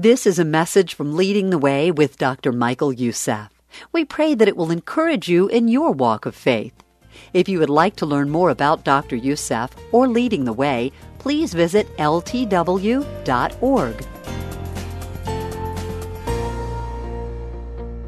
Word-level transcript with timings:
This 0.00 0.28
is 0.28 0.38
a 0.38 0.44
message 0.44 0.94
from 0.94 1.16
Leading 1.16 1.50
the 1.50 1.58
Way 1.58 1.90
with 1.90 2.18
Dr. 2.18 2.52
Michael 2.52 2.92
Youssef. 2.92 3.48
We 3.90 4.04
pray 4.04 4.32
that 4.32 4.46
it 4.46 4.56
will 4.56 4.70
encourage 4.70 5.28
you 5.28 5.48
in 5.48 5.66
your 5.66 5.90
walk 5.90 6.24
of 6.24 6.36
faith. 6.36 6.72
If 7.32 7.48
you 7.48 7.58
would 7.58 7.68
like 7.68 7.96
to 7.96 8.06
learn 8.06 8.30
more 8.30 8.48
about 8.50 8.84
Dr. 8.84 9.16
Youssef 9.16 9.74
or 9.90 10.06
Leading 10.06 10.44
the 10.44 10.52
Way, 10.52 10.92
please 11.18 11.52
visit 11.52 11.88
ltw.org. 11.96 13.04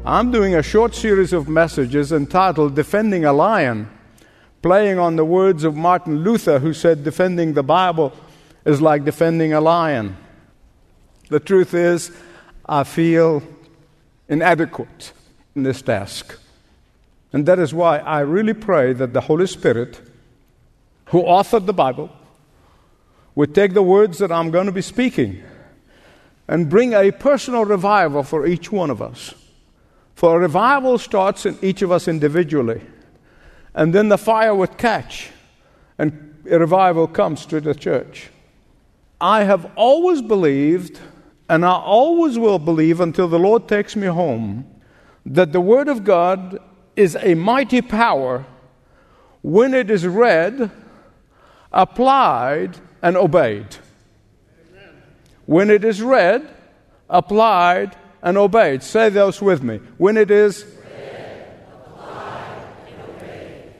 I'm 0.05 0.31
doing 0.31 0.55
a 0.55 0.63
short 0.63 0.95
series 0.95 1.33
of 1.33 1.49
messages 1.49 2.13
entitled 2.13 2.73
Defending 2.73 3.25
a 3.25 3.33
Lion, 3.33 3.89
playing 4.61 4.97
on 4.97 5.17
the 5.17 5.25
words 5.25 5.65
of 5.65 5.75
Martin 5.75 6.23
Luther, 6.23 6.59
who 6.59 6.71
said, 6.71 7.03
Defending 7.03 7.51
the 7.51 7.63
Bible 7.63 8.13
is 8.63 8.81
like 8.81 9.03
defending 9.03 9.51
a 9.51 9.59
lion. 9.59 10.15
The 11.31 11.39
truth 11.39 11.73
is, 11.73 12.11
I 12.65 12.83
feel 12.83 13.41
inadequate 14.27 15.13
in 15.55 15.63
this 15.63 15.81
task. 15.81 16.37
And 17.31 17.45
that 17.45 17.57
is 17.57 17.73
why 17.73 17.99
I 17.99 18.19
really 18.19 18.53
pray 18.53 18.91
that 18.91 19.13
the 19.13 19.21
Holy 19.21 19.47
Spirit, 19.47 20.01
who 21.05 21.23
authored 21.23 21.67
the 21.67 21.73
Bible, 21.73 22.09
would 23.33 23.55
take 23.55 23.73
the 23.73 23.81
words 23.81 24.17
that 24.17 24.29
I'm 24.29 24.51
going 24.51 24.65
to 24.65 24.73
be 24.73 24.81
speaking 24.81 25.41
and 26.49 26.69
bring 26.69 26.93
a 26.93 27.11
personal 27.11 27.63
revival 27.63 28.23
for 28.23 28.45
each 28.45 28.69
one 28.69 28.89
of 28.89 29.01
us. 29.01 29.33
For 30.15 30.35
a 30.35 30.39
revival 30.39 30.97
starts 30.97 31.45
in 31.45 31.57
each 31.61 31.81
of 31.81 31.93
us 31.93 32.09
individually. 32.09 32.81
And 33.73 33.95
then 33.95 34.09
the 34.09 34.17
fire 34.17 34.53
would 34.53 34.77
catch, 34.77 35.29
and 35.97 36.43
a 36.51 36.59
revival 36.59 37.07
comes 37.07 37.45
to 37.45 37.61
the 37.61 37.73
church. 37.73 38.27
I 39.21 39.45
have 39.45 39.71
always 39.77 40.21
believed, 40.21 40.99
and 41.51 41.65
I 41.65 41.73
always 41.73 42.39
will 42.39 42.59
believe 42.59 43.01
until 43.01 43.27
the 43.27 43.37
Lord 43.37 43.67
takes 43.67 43.97
me 43.97 44.07
home, 44.07 44.65
that 45.25 45.51
the 45.51 45.59
Word 45.59 45.89
of 45.89 46.05
God 46.05 46.57
is 46.95 47.17
a 47.19 47.33
mighty 47.33 47.81
power 47.81 48.45
when 49.41 49.73
it 49.73 49.91
is 49.91 50.07
read, 50.07 50.71
applied, 51.73 52.77
and 53.01 53.17
obeyed. 53.17 53.67
When 55.45 55.69
it 55.69 55.83
is 55.83 56.01
read, 56.01 56.47
applied, 57.09 57.97
and 58.21 58.37
obeyed. 58.37 58.81
Say 58.81 59.09
those 59.09 59.41
with 59.41 59.61
me. 59.61 59.81
When 59.97 60.15
it 60.15 60.31
is 60.31 60.63
read, 60.63 61.47
applied, 61.85 62.65
and 62.87 63.01
obeyed. 63.09 63.73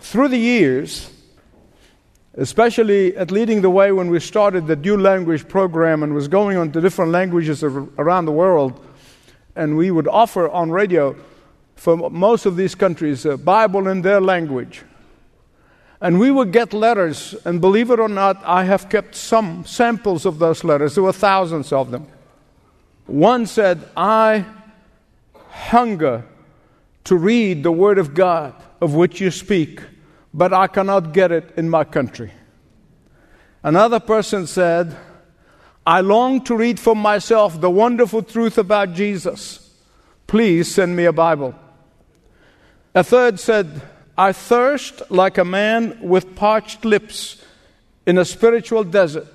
through 0.00 0.28
the 0.28 0.38
years, 0.38 1.10
especially 2.34 3.16
at 3.16 3.30
Leading 3.30 3.62
the 3.62 3.70
Way 3.70 3.92
when 3.92 4.10
we 4.10 4.20
started 4.20 4.66
the 4.66 4.76
dual 4.76 5.00
language 5.00 5.48
program 5.48 6.02
and 6.02 6.14
was 6.14 6.28
going 6.28 6.56
on 6.56 6.70
to 6.72 6.80
different 6.80 7.10
languages 7.10 7.62
around 7.62 8.24
the 8.24 8.32
world, 8.32 8.84
and 9.56 9.76
we 9.76 9.90
would 9.90 10.06
offer 10.06 10.48
on 10.48 10.70
radio 10.70 11.16
for 11.74 11.96
most 12.10 12.46
of 12.46 12.56
these 12.56 12.74
countries 12.74 13.24
a 13.24 13.36
Bible 13.36 13.88
in 13.88 14.02
their 14.02 14.20
language. 14.20 14.82
And 16.02 16.18
we 16.18 16.30
would 16.30 16.52
get 16.52 16.72
letters, 16.72 17.34
and 17.44 17.60
believe 17.60 17.90
it 17.90 18.00
or 18.00 18.08
not, 18.08 18.42
I 18.44 18.64
have 18.64 18.88
kept 18.88 19.14
some 19.14 19.66
samples 19.66 20.24
of 20.24 20.38
those 20.38 20.64
letters. 20.64 20.94
There 20.94 21.04
were 21.04 21.12
thousands 21.12 21.72
of 21.72 21.90
them. 21.90 22.06
One 23.06 23.44
said, 23.44 23.86
I 23.96 24.46
hunger 25.50 26.24
to 27.04 27.16
read 27.16 27.62
the 27.62 27.72
Word 27.72 27.98
of 27.98 28.14
God 28.14 28.54
of 28.80 28.94
which 28.94 29.20
you 29.20 29.30
speak, 29.30 29.82
but 30.32 30.52
I 30.52 30.66
cannot 30.66 31.12
get 31.12 31.32
it 31.32 31.52
in 31.56 31.68
my 31.68 31.84
country. 31.84 32.32
Another 33.62 34.00
person 34.00 34.46
said, 34.46 34.96
I 35.86 36.00
long 36.00 36.42
to 36.44 36.56
read 36.56 36.78
for 36.78 36.94
myself 36.94 37.60
the 37.60 37.70
wonderful 37.70 38.22
truth 38.22 38.58
about 38.58 38.94
Jesus. 38.94 39.74
Please 40.26 40.72
send 40.72 40.94
me 40.94 41.04
a 41.04 41.12
Bible. 41.12 41.54
A 42.94 43.02
third 43.02 43.40
said, 43.40 43.82
I 44.16 44.32
thirst 44.32 45.02
like 45.10 45.38
a 45.38 45.44
man 45.44 45.98
with 46.00 46.36
parched 46.36 46.84
lips 46.84 47.44
in 48.06 48.18
a 48.18 48.24
spiritual 48.24 48.84
desert 48.84 49.26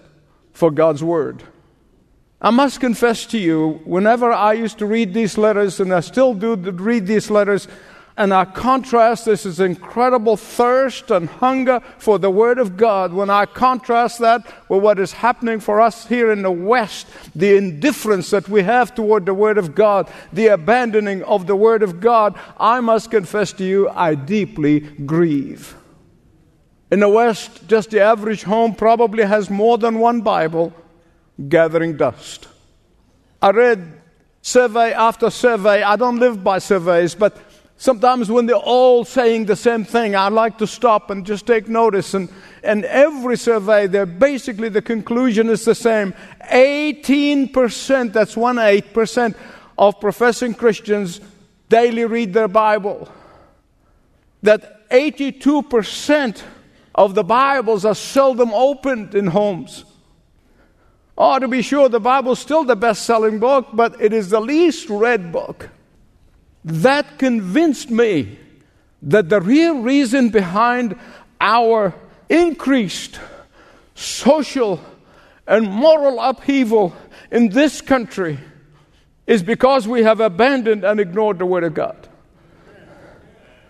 for 0.53 0.72
God's 0.72 1.03
Word. 1.03 1.44
I 2.41 2.52
must 2.52 2.80
confess 2.80 3.25
to 3.28 3.38
you, 3.38 3.81
whenever 3.86 4.31
I 4.31 4.53
used 4.53 4.78
to 4.80 4.86
read 4.86 5.14
these 5.14 5.38
letters, 5.38 5.80
and 5.80 5.94
I 5.94 6.02
still 6.02 6.34
do 6.34 6.56
read 6.56 7.08
these 7.08 7.31
letters, 7.31 7.68
and 8.18 8.34
I 8.34 8.46
contrast 8.46 9.26
this 9.26 9.46
is 9.46 9.59
incredible 9.59 10.38
thirst 10.38 11.12
and 11.12 11.28
hunger 11.28 11.81
for 11.98 12.18
the 12.18 12.30
Word 12.30 12.59
of 12.59 12.78
God. 12.78 13.12
When 13.12 13.30
I 13.30 13.46
contrast 13.46 14.20
that 14.20 14.46
with 14.70 14.81
what 14.81 15.00
is 15.00 15.12
happening 15.12 15.59
for 15.59 15.81
us 15.81 16.08
here 16.08 16.31
in 16.31 16.42
the 16.42 16.52
West, 16.52 17.08
the 17.36 17.58
indifference 17.58 18.30
that 18.30 18.48
we 18.48 18.64
have 18.64 18.96
toward 18.96 19.26
the 19.26 19.34
Word 19.34 19.58
of 19.58 19.76
God, 19.76 20.09
the 20.31 20.48
abandoning 20.48 21.24
of 21.24 21.46
the 21.46 21.58
Word 21.58 21.84
of 21.84 22.00
God, 22.00 22.40
I 22.58 22.80
must 22.80 23.12
confess 23.12 23.52
to 23.53 23.66
you, 23.66 23.90
I 23.90 24.16
deeply 24.16 24.80
grieve. 24.80 25.76
In 26.92 27.02
the 27.02 27.09
West, 27.09 27.68
just 27.68 27.90
the 27.90 28.00
average 28.00 28.44
home 28.44 28.76
probably 28.76 29.26
has 29.26 29.50
more 29.50 29.78
than 29.78 30.00
one 30.00 30.22
Bible 30.22 30.74
gathering 31.50 31.97
dust. 31.97 32.47
I 33.42 33.50
read 33.50 34.02
survey 34.42 34.94
after 34.94 35.32
survey. 35.32 35.82
I 35.82 35.96
don't 35.96 36.20
live 36.20 36.44
by 36.44 36.59
surveys, 36.59 37.16
but 37.16 37.36
sometimes 37.78 38.30
when 38.30 38.46
they're 38.46 38.56
all 38.56 39.06
saying 39.06 39.46
the 39.46 39.56
same 39.56 39.84
thing, 39.84 40.16
I 40.16 40.30
like 40.30 40.58
to 40.59 40.68
stop 40.68 41.09
and 41.09 41.25
just 41.25 41.46
take 41.46 41.68
notice. 41.68 42.13
And, 42.13 42.30
and 42.63 42.86
every 42.86 43.38
survey, 43.38 43.88
they're 43.88 44.06
basically 44.06 44.69
the 44.69 44.81
conclusion 44.81 45.50
is 45.50 45.66
the 45.66 45.75
same. 45.75 46.14
18%, 46.52 48.14
that's 48.14 48.38
one 48.38 48.59
eight 48.59 48.94
percent 48.94 49.35
of 49.78 50.00
professing 50.00 50.53
Christians 50.53 51.19
daily 51.69 52.06
read 52.06 52.34
their 52.34 52.47
Bible. 52.47 53.09
That 54.44 54.90
82% 54.90 56.41
of 56.94 57.16
the 57.16 57.24
Bibles 57.24 57.84
are 57.84 57.96
seldom 57.96 58.53
opened 58.53 59.16
in 59.16 59.28
homes. 59.28 59.84
Oh, 61.18 61.40
to 61.40 61.47
be 61.47 61.62
sure, 61.62 61.90
the 61.90 62.00
Bible's 62.00 62.40
still 62.40 62.64
the 62.64 62.75
best 62.75 63.06
selling 63.06 63.40
book, 63.40 63.68
but 63.74 64.00
it 64.02 64.14
is 64.14 64.30
the 64.30 64.40
least 64.40 64.90
read 64.90 65.31
book. 65.31 65.69
That 66.66 67.20
convinced 67.20 67.92
me 67.92 68.40
that 69.03 69.30
the 69.30 69.40
real 69.40 69.81
reason 69.81 70.30
behind 70.30 71.00
our 71.40 71.94
increased 72.28 73.20
social 73.94 74.81
and 75.46 75.72
moral 75.72 76.20
upheaval 76.20 76.96
in 77.31 77.50
this 77.50 77.81
country 77.81 78.40
is 79.28 79.44
because 79.44 79.88
we 79.88 80.03
have 80.03 80.20
abandoned 80.20 80.84
and 80.84 81.00
ignored 81.00 81.38
the 81.38 81.46
Word 81.46 81.64
of 81.64 81.76
God. 81.76 82.08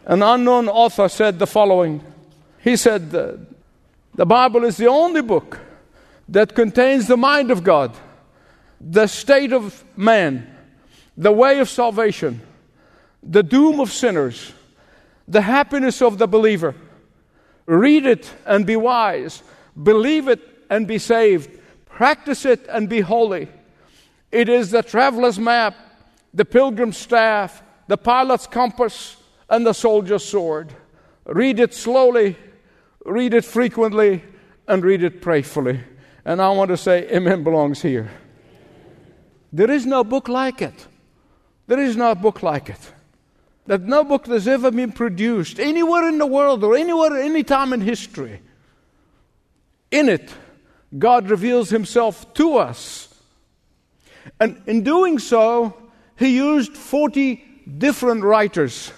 An 0.06 0.24
unknown 0.24 0.70
author 0.70 1.10
said 1.10 1.38
the 1.38 1.48
following 1.48 2.02
He 2.64 2.78
said, 2.78 3.12
The 3.12 4.26
Bible 4.26 4.64
is 4.64 4.78
the 4.78 4.88
only 4.88 5.22
book 5.22 5.60
that 6.30 6.56
contains 6.56 7.08
the 7.08 7.18
mind 7.18 7.52
of 7.52 7.62
God, 7.62 7.94
the 8.80 9.08
state 9.08 9.52
of 9.52 9.84
man, 9.98 10.48
the 11.18 11.34
way 11.34 11.60
of 11.60 11.70
salvation, 11.70 12.42
the 13.26 13.44
doom 13.44 13.80
of 13.80 13.92
sinners, 13.92 14.54
the 15.28 15.42
happiness 15.42 16.02
of 16.02 16.18
the 16.18 16.28
believer. 16.28 16.76
Read 17.66 18.06
it 18.06 18.32
and 18.46 18.66
be 18.66 18.76
wise, 18.76 19.42
believe 19.82 20.28
it 20.28 20.40
and 20.70 20.88
be 20.88 21.00
saved, 21.00 21.50
practice 21.86 22.46
it 22.46 22.66
and 22.70 22.88
be 22.88 23.02
holy. 23.02 23.48
It 24.32 24.50
is 24.50 24.70
the 24.70 24.84
traveler's 24.84 25.40
map, 25.40 25.76
the 26.34 26.46
pilgrim's 26.46 26.98
staff, 26.98 27.64
the 27.88 27.98
pilot's 27.98 28.46
compass, 28.46 29.18
and 29.50 29.66
the 29.66 29.74
soldier's 29.74 30.24
sword. 30.24 30.74
Read 31.26 31.60
it 31.60 31.74
slowly, 31.74 32.38
read 33.06 33.34
it 33.34 33.46
frequently, 33.46 34.24
and 34.68 34.84
read 34.84 35.04
it 35.04 35.22
prayerfully. 35.22 35.80
And 36.24 36.42
I 36.42 36.50
want 36.50 36.70
to 36.70 36.78
say, 36.78 37.08
Amen 37.10 37.44
belongs 37.44 37.82
here. 37.82 38.12
There 39.54 39.72
is 39.72 39.86
no 39.86 40.04
book 40.04 40.28
like 40.28 40.62
it. 40.62 40.88
There 41.68 41.80
is 41.80 41.96
no 41.96 42.14
book 42.14 42.44
like 42.44 42.70
it. 42.70 42.92
That 43.68 43.82
no 43.82 44.04
book 44.04 44.28
has 44.28 44.48
ever 44.48 44.70
been 44.70 44.92
produced 44.92 45.60
anywhere 45.60 46.08
in 46.08 46.20
the 46.20 46.26
world 46.26 46.64
or 46.64 46.76
anywhere, 46.76 47.20
any 47.20 47.44
time 47.44 47.74
in 47.74 47.82
history. 47.82 48.42
In 49.90 50.08
it, 50.08 50.34
God 50.98 51.30
reveals 51.30 51.70
Himself 51.70 52.32
to 52.36 52.58
us. 52.58 53.10
And 54.40 54.62
in 54.68 54.84
doing 54.84 55.18
so, 55.18 55.76
He 56.16 56.36
used 56.36 56.78
40 56.78 57.44
different 57.78 58.24
writers 58.24 58.92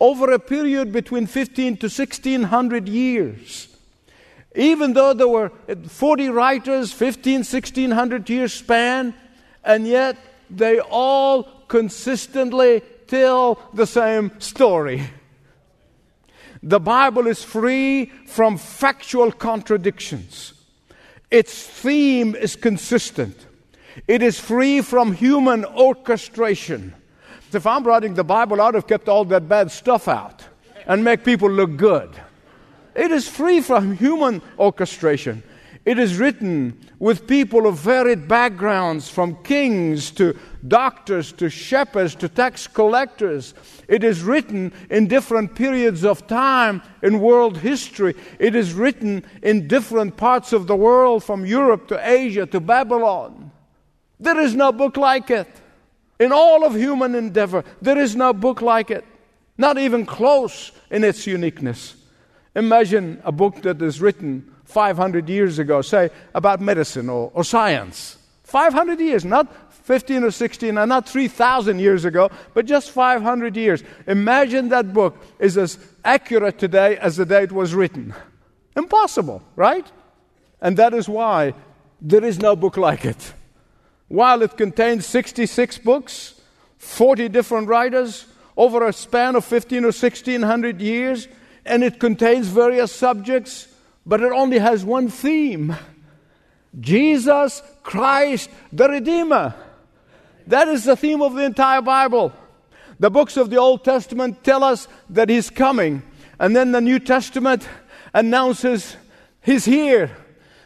over 0.00 0.32
a 0.32 0.38
period 0.38 0.92
between 0.92 1.26
15 1.26 1.76
to 1.78 1.86
1600 1.86 2.88
years. 2.88 3.68
Even 4.54 4.92
though 4.92 5.12
there 5.12 5.28
were 5.28 5.52
40 5.86 6.30
writers, 6.30 6.92
15, 6.92 7.38
1600 7.38 8.28
years 8.30 8.52
span, 8.52 9.14
and 9.64 9.86
yet 9.86 10.16
they 10.50 10.80
all 10.80 11.44
consistently 11.68 12.82
tell 13.08 13.58
the 13.74 13.86
same 13.86 14.30
story. 14.38 15.02
The 16.62 16.80
Bible 16.80 17.26
is 17.26 17.42
free 17.42 18.06
from 18.26 18.58
factual 18.58 19.32
contradictions. 19.32 20.54
Its 21.30 21.66
theme 21.66 22.34
is 22.34 22.56
consistent. 22.56 23.46
It 24.06 24.22
is 24.22 24.38
free 24.38 24.80
from 24.80 25.12
human 25.12 25.64
orchestration. 25.64 26.94
If 27.52 27.66
I'm 27.66 27.84
writing 27.84 28.14
the 28.14 28.24
Bible, 28.24 28.60
I'd 28.60 28.74
have 28.74 28.86
kept 28.86 29.08
all 29.08 29.24
that 29.26 29.48
bad 29.48 29.70
stuff 29.70 30.08
out 30.08 30.44
and 30.86 31.04
make 31.04 31.24
people 31.24 31.50
look 31.50 31.76
good. 31.76 32.10
It 32.94 33.10
is 33.10 33.28
free 33.28 33.60
from 33.60 33.96
human 33.96 34.42
orchestration. 34.58 35.42
It 35.84 35.98
is 35.98 36.18
written 36.18 36.78
with 36.98 37.28
people 37.28 37.66
of 37.66 37.76
varied 37.76 38.26
backgrounds, 38.26 39.08
from 39.08 39.40
kings 39.44 40.10
to 40.10 40.36
doctors 40.66 41.30
to 41.32 41.48
shepherds 41.48 42.16
to 42.16 42.28
tax 42.28 42.66
collectors. 42.66 43.54
It 43.86 44.02
is 44.02 44.22
written 44.22 44.72
in 44.90 45.06
different 45.06 45.54
periods 45.54 46.04
of 46.04 46.26
time 46.26 46.82
in 47.02 47.20
world 47.20 47.58
history. 47.58 48.16
It 48.40 48.56
is 48.56 48.74
written 48.74 49.24
in 49.42 49.68
different 49.68 50.16
parts 50.16 50.52
of 50.52 50.66
the 50.66 50.76
world, 50.76 51.22
from 51.22 51.46
Europe 51.46 51.86
to 51.88 52.08
Asia 52.08 52.46
to 52.46 52.58
Babylon. 52.58 53.52
There 54.18 54.40
is 54.40 54.54
no 54.56 54.72
book 54.72 54.96
like 54.96 55.30
it. 55.30 55.48
In 56.18 56.32
all 56.32 56.64
of 56.64 56.74
human 56.74 57.14
endeavor, 57.14 57.62
there 57.80 57.98
is 57.98 58.16
no 58.16 58.32
book 58.32 58.60
like 58.60 58.90
it, 58.90 59.04
not 59.56 59.78
even 59.78 60.04
close 60.04 60.72
in 60.90 61.04
its 61.04 61.28
uniqueness. 61.28 61.94
Imagine 62.56 63.22
a 63.24 63.30
book 63.30 63.62
that 63.62 63.80
is 63.80 64.00
written 64.00 64.52
500 64.68 65.30
years 65.30 65.58
ago, 65.58 65.80
say, 65.80 66.10
about 66.34 66.60
medicine 66.60 67.08
or, 67.08 67.30
or 67.32 67.42
science. 67.42 68.18
500 68.44 69.00
years, 69.00 69.24
not 69.24 69.72
15 69.84 70.24
or 70.24 70.30
16, 70.30 70.76
and 70.76 70.88
not 70.90 71.08
3,000 71.08 71.78
years 71.78 72.04
ago, 72.04 72.30
but 72.52 72.66
just 72.66 72.90
500 72.90 73.56
years. 73.56 73.82
Imagine 74.06 74.68
that 74.68 74.92
book 74.92 75.16
is 75.38 75.56
as 75.56 75.78
accurate 76.04 76.58
today 76.58 76.98
as 76.98 77.16
the 77.16 77.24
day 77.24 77.44
it 77.44 77.52
was 77.52 77.74
written. 77.74 78.12
Impossible, 78.76 79.42
right? 79.56 79.90
And 80.60 80.76
that 80.76 80.92
is 80.92 81.08
why 81.08 81.54
there 82.02 82.24
is 82.24 82.38
no 82.38 82.54
book 82.54 82.76
like 82.76 83.06
it. 83.06 83.32
While 84.08 84.42
it 84.42 84.58
contains 84.58 85.06
66 85.06 85.78
books, 85.78 86.38
40 86.76 87.30
different 87.30 87.68
writers, 87.68 88.26
over 88.54 88.86
a 88.86 88.92
span 88.92 89.34
of 89.34 89.46
15 89.46 89.84
or 89.84 89.88
1600 89.88 90.80
years, 90.82 91.26
and 91.64 91.82
it 91.82 91.98
contains 91.98 92.48
various 92.48 92.94
subjects, 92.94 93.68
but 94.08 94.22
it 94.22 94.32
only 94.32 94.58
has 94.58 94.84
one 94.84 95.08
theme 95.08 95.76
Jesus 96.80 97.62
Christ 97.82 98.50
the 98.72 98.88
Redeemer. 98.88 99.54
That 100.46 100.68
is 100.68 100.84
the 100.84 100.96
theme 100.96 101.20
of 101.20 101.34
the 101.34 101.44
entire 101.44 101.82
Bible. 101.82 102.32
The 102.98 103.10
books 103.10 103.36
of 103.36 103.50
the 103.50 103.58
Old 103.58 103.84
Testament 103.84 104.42
tell 104.42 104.64
us 104.64 104.88
that 105.10 105.28
He's 105.28 105.50
coming, 105.50 106.02
and 106.40 106.56
then 106.56 106.72
the 106.72 106.80
New 106.80 106.98
Testament 106.98 107.68
announces 108.14 108.96
He's 109.42 109.66
here. 109.66 110.10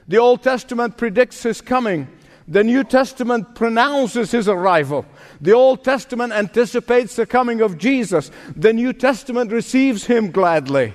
The 0.07 0.19
Old 0.19 0.43
Testament 0.43 0.97
predicts 0.97 1.43
His 1.43 1.61
coming. 1.61 2.09
The 2.47 2.65
New 2.65 2.85
Testament 2.85 3.55
pronounces 3.55 4.31
His 4.31 4.49
arrival. 4.49 5.05
The 5.41 5.53
Old 5.53 5.85
Testament 5.85 6.33
anticipates 6.33 7.17
the 7.17 7.27
coming 7.27 7.61
of 7.61 7.77
Jesus. 7.77 8.31
The 8.55 8.73
New 8.73 8.93
Testament 8.93 9.51
receives 9.51 10.07
Him 10.07 10.31
gladly. 10.31 10.95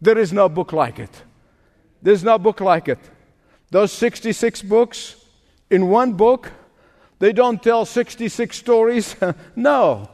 There 0.00 0.18
is 0.18 0.32
no 0.32 0.48
book 0.48 0.72
like 0.72 0.98
it. 0.98 1.22
There's 2.02 2.24
no 2.24 2.38
book 2.38 2.60
like 2.60 2.88
it. 2.88 2.98
Those 3.70 3.92
66 3.92 4.62
books, 4.62 5.16
in 5.70 5.88
one 5.88 6.12
book, 6.12 6.52
they 7.18 7.32
don't 7.32 7.62
tell 7.62 7.84
66 7.84 8.56
stories. 8.56 9.16
no, 9.56 10.08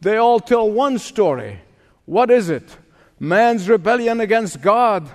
they 0.00 0.16
all 0.16 0.40
tell 0.40 0.70
one 0.70 0.98
story. 0.98 1.60
What 2.04 2.30
is 2.30 2.50
it? 2.50 2.76
Man's 3.20 3.68
rebellion 3.68 4.20
against 4.20 4.60
God 4.60 5.10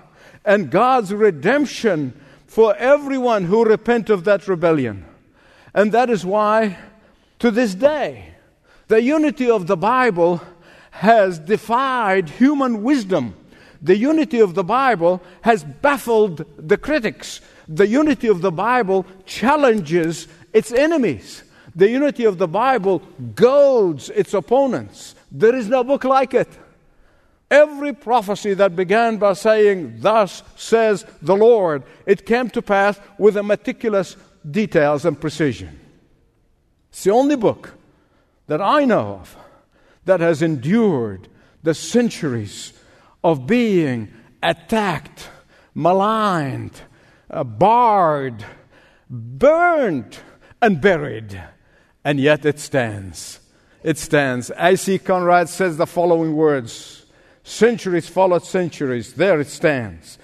and 0.46 0.70
God's 0.70 1.14
redemption 1.14 2.20
for 2.48 2.76
everyone 2.76 3.46
who 3.46 3.66
repent 3.66 4.10
of 4.10 4.26
that 4.26 4.48
rebellion. 4.48 5.06
And 5.74 5.92
that 5.92 6.10
is 6.10 6.26
why, 6.26 6.78
to 7.40 7.50
this 7.50 7.74
day, 7.74 8.36
the 8.88 9.02
unity 9.02 9.50
of 9.50 9.68
the 9.68 9.78
Bible 9.78 10.42
has 10.92 11.40
defied 11.40 12.30
human 12.30 12.84
wisdom 12.84 13.36
the 13.84 13.98
unity 13.98 14.40
of 14.40 14.56
the 14.56 14.64
Bible 14.64 15.22
has 15.42 15.66
baffled 15.66 16.46
the 16.58 16.78
critics. 16.78 17.42
The 17.68 17.86
unity 17.86 18.30
of 18.30 18.42
the 18.42 18.52
Bible 18.52 19.06
challenges 19.26 20.30
its 20.54 20.72
enemies. 20.72 21.44
The 21.76 21.90
unity 21.90 22.24
of 22.24 22.38
the 22.38 22.48
Bible 22.48 23.00
goads 23.36 24.10
its 24.10 24.34
opponents. 24.34 25.16
There 25.30 25.54
is 25.54 25.68
no 25.68 25.84
book 25.84 26.06
like 26.06 26.34
it. 26.34 26.48
Every 27.52 27.94
prophecy 27.94 28.54
that 28.54 28.76
began 28.76 29.18
by 29.18 29.34
saying, 29.34 29.98
Thus 30.00 30.44
says 30.56 31.06
the 31.22 31.36
Lord, 31.36 31.84
it 32.06 32.26
came 32.26 32.50
to 32.52 32.62
pass 32.62 33.00
with 33.18 33.36
a 33.36 33.44
meticulous 33.44 34.16
details 34.50 35.04
and 35.04 35.20
precision. 35.20 35.78
It's 36.90 37.04
the 37.04 37.12
only 37.12 37.36
book 37.36 37.74
that 38.48 38.62
I 38.62 38.86
know 38.86 39.20
of 39.22 39.36
that 40.06 40.22
has 40.22 40.42
endured 40.42 41.28
the 41.64 41.74
centuries 41.74 42.74
of 43.24 43.48
being 43.48 44.12
attacked, 44.42 45.30
maligned, 45.74 46.82
uh, 47.30 47.44
barred, 47.44 48.46
burned, 49.10 50.18
and 50.62 50.82
buried. 50.82 51.42
And 52.04 52.20
yet 52.20 52.46
it 52.46 52.60
stands. 52.60 53.40
It 53.84 53.98
stands. 53.98 54.52
A.Z. 54.58 55.00
Conrad 55.00 55.50
says 55.50 55.78
the 55.78 55.88
following 55.88 56.36
words 56.36 57.06
Centuries 57.44 58.08
followed 58.08 58.46
centuries. 58.46 59.14
There 59.14 59.42
it 59.42 59.48
stands. 59.48 60.18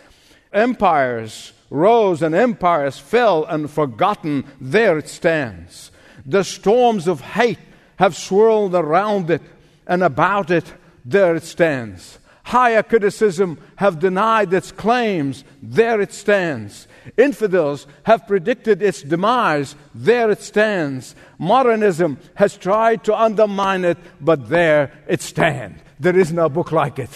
Empires 0.54 1.52
rose 1.70 2.22
and 2.22 2.34
empires 2.34 2.98
fell 2.98 3.44
and 3.46 3.70
forgotten. 3.70 4.46
There 4.60 4.98
it 4.98 5.10
stands. 5.10 5.92
The 6.26 6.44
storms 6.44 7.08
of 7.08 7.20
hate 7.22 7.60
have 7.98 8.16
swirled 8.16 8.74
around 8.74 9.30
it 9.30 9.42
and 9.86 10.02
about 10.02 10.50
it. 10.50 10.74
There 11.04 11.36
it 11.36 11.44
stands. 11.44 12.20
Higher 12.44 12.84
criticism 12.84 13.60
have 13.76 14.00
denied 14.00 14.54
its 14.54 14.72
claims. 14.72 15.44
There 15.62 16.02
it 16.02 16.14
stands. 16.14 16.88
Infidels 17.18 17.86
have 18.04 18.28
predicted 18.28 18.82
its 18.82 19.02
demise. 19.02 19.76
There 19.94 20.32
it 20.32 20.42
stands. 20.42 21.16
Modernism 21.38 22.18
has 22.36 22.58
tried 22.58 23.04
to 23.04 23.16
undermine 23.16 23.86
it, 23.86 23.98
but 24.20 24.50
there 24.50 24.92
it 25.08 25.22
stands. 25.22 25.82
There 26.00 26.18
is 26.18 26.32
no 26.32 26.50
book 26.50 26.72
like 26.72 26.98
it. 26.98 27.12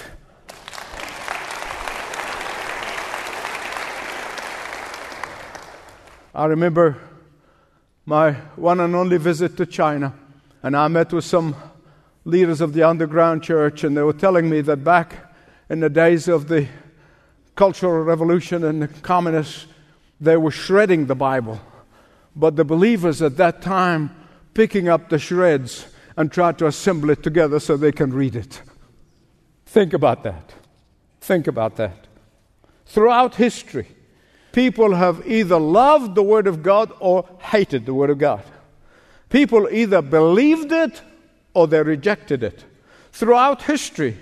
I 6.35 6.45
remember 6.45 6.97
my 8.05 8.33
one 8.55 8.79
and 8.79 8.95
only 8.95 9.17
visit 9.17 9.55
to 9.57 9.65
China, 9.65 10.13
and 10.63 10.75
I 10.75 10.87
met 10.87 11.13
with 11.13 11.25
some 11.25 11.55
leaders 12.25 12.61
of 12.61 12.73
the 12.73 12.83
underground 12.83 13.43
church, 13.43 13.83
and 13.83 13.95
they 13.97 14.01
were 14.01 14.13
telling 14.13 14.49
me 14.49 14.61
that 14.61 14.83
back 14.83 15.33
in 15.69 15.79
the 15.79 15.89
days 15.89 16.27
of 16.27 16.47
the 16.47 16.67
Cultural 17.55 18.03
Revolution 18.03 18.63
and 18.63 18.81
the 18.81 18.87
communists, 18.87 19.67
they 20.19 20.37
were 20.37 20.51
shredding 20.51 21.05
the 21.05 21.15
Bible. 21.15 21.59
But 22.35 22.55
the 22.55 22.65
believers 22.65 23.21
at 23.21 23.37
that 23.37 23.61
time 23.61 24.15
picking 24.53 24.87
up 24.87 25.09
the 25.09 25.19
shreds 25.19 25.87
and 26.15 26.31
tried 26.31 26.57
to 26.59 26.67
assemble 26.67 27.09
it 27.09 27.23
together 27.23 27.59
so 27.59 27.75
they 27.75 27.91
can 27.91 28.13
read 28.13 28.35
it. 28.35 28.61
Think 29.65 29.93
about 29.93 30.23
that. 30.23 30.53
Think 31.21 31.47
about 31.47 31.75
that. 31.77 32.07
Throughout 32.85 33.35
history, 33.35 33.87
people 34.51 34.95
have 34.95 35.27
either 35.27 35.59
loved 35.59 36.15
the 36.15 36.23
Word 36.23 36.47
of 36.47 36.63
God 36.63 36.91
or 36.99 37.27
hated 37.39 37.85
the 37.85 37.93
Word 37.93 38.09
of 38.09 38.17
God. 38.17 38.43
People 39.29 39.67
either 39.71 40.01
believed 40.01 40.71
it 40.71 41.01
or 41.53 41.67
they 41.67 41.81
rejected 41.81 42.43
it. 42.43 42.63
Throughout 43.11 43.63
history, 43.63 44.17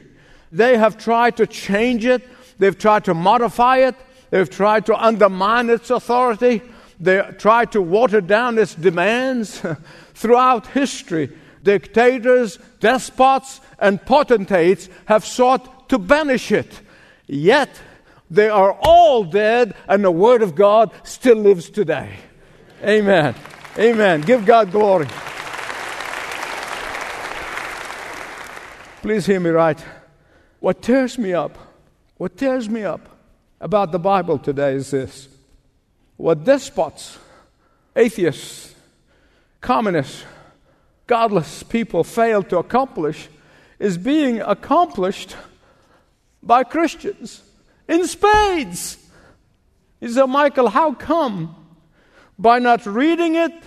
they 0.51 0.77
have 0.77 0.97
tried 0.97 1.37
to 1.37 1.47
change 1.47 2.05
it, 2.05 2.27
they've 2.59 2.77
tried 2.77 3.05
to 3.05 3.13
modify 3.13 3.77
it, 3.77 3.95
they've 4.29 4.49
tried 4.49 4.85
to 4.87 4.95
undermine 4.95 5.69
its 5.69 5.89
authority, 5.89 6.61
they 6.99 7.21
tried 7.39 7.71
to 7.71 7.81
water 7.81 8.21
down 8.21 8.59
its 8.59 8.75
demands. 8.75 9.61
Throughout 10.13 10.67
history, 10.67 11.31
dictators, 11.63 12.59
despots, 12.79 13.59
and 13.79 14.05
potentates 14.05 14.87
have 15.05 15.25
sought 15.25 15.89
to 15.89 15.97
banish 15.97 16.51
it. 16.51 16.81
Yet, 17.27 17.69
they 18.29 18.49
are 18.49 18.77
all 18.81 19.23
dead, 19.23 19.73
and 19.87 20.03
the 20.03 20.11
Word 20.11 20.41
of 20.43 20.53
God 20.53 20.91
still 21.03 21.37
lives 21.37 21.69
today. 21.69 22.17
Amen. 22.83 23.35
Amen. 23.77 24.21
Give 24.21 24.45
God 24.45 24.71
glory. 24.71 25.07
Please 29.01 29.25
hear 29.25 29.39
me 29.39 29.49
right. 29.49 29.83
What 30.59 30.83
tears 30.83 31.17
me 31.17 31.33
up, 31.33 31.57
what 32.17 32.37
tears 32.37 32.69
me 32.69 32.83
up 32.83 33.09
about 33.59 33.91
the 33.91 33.97
Bible 33.97 34.37
today 34.37 34.75
is 34.75 34.91
this 34.91 35.27
what 36.17 36.43
despots, 36.43 37.17
atheists, 37.95 38.75
communists, 39.59 40.23
godless 41.07 41.63
people 41.63 42.03
fail 42.03 42.43
to 42.43 42.59
accomplish 42.59 43.27
is 43.79 43.97
being 43.97 44.39
accomplished 44.39 45.35
by 46.43 46.63
Christians 46.63 47.41
in 47.87 48.05
spades. 48.05 49.03
He 49.99 50.09
said, 50.09 50.27
Michael, 50.27 50.69
how 50.69 50.93
come? 50.93 51.55
By 52.37 52.59
not 52.59 52.85
reading 52.85 53.33
it, 53.33 53.63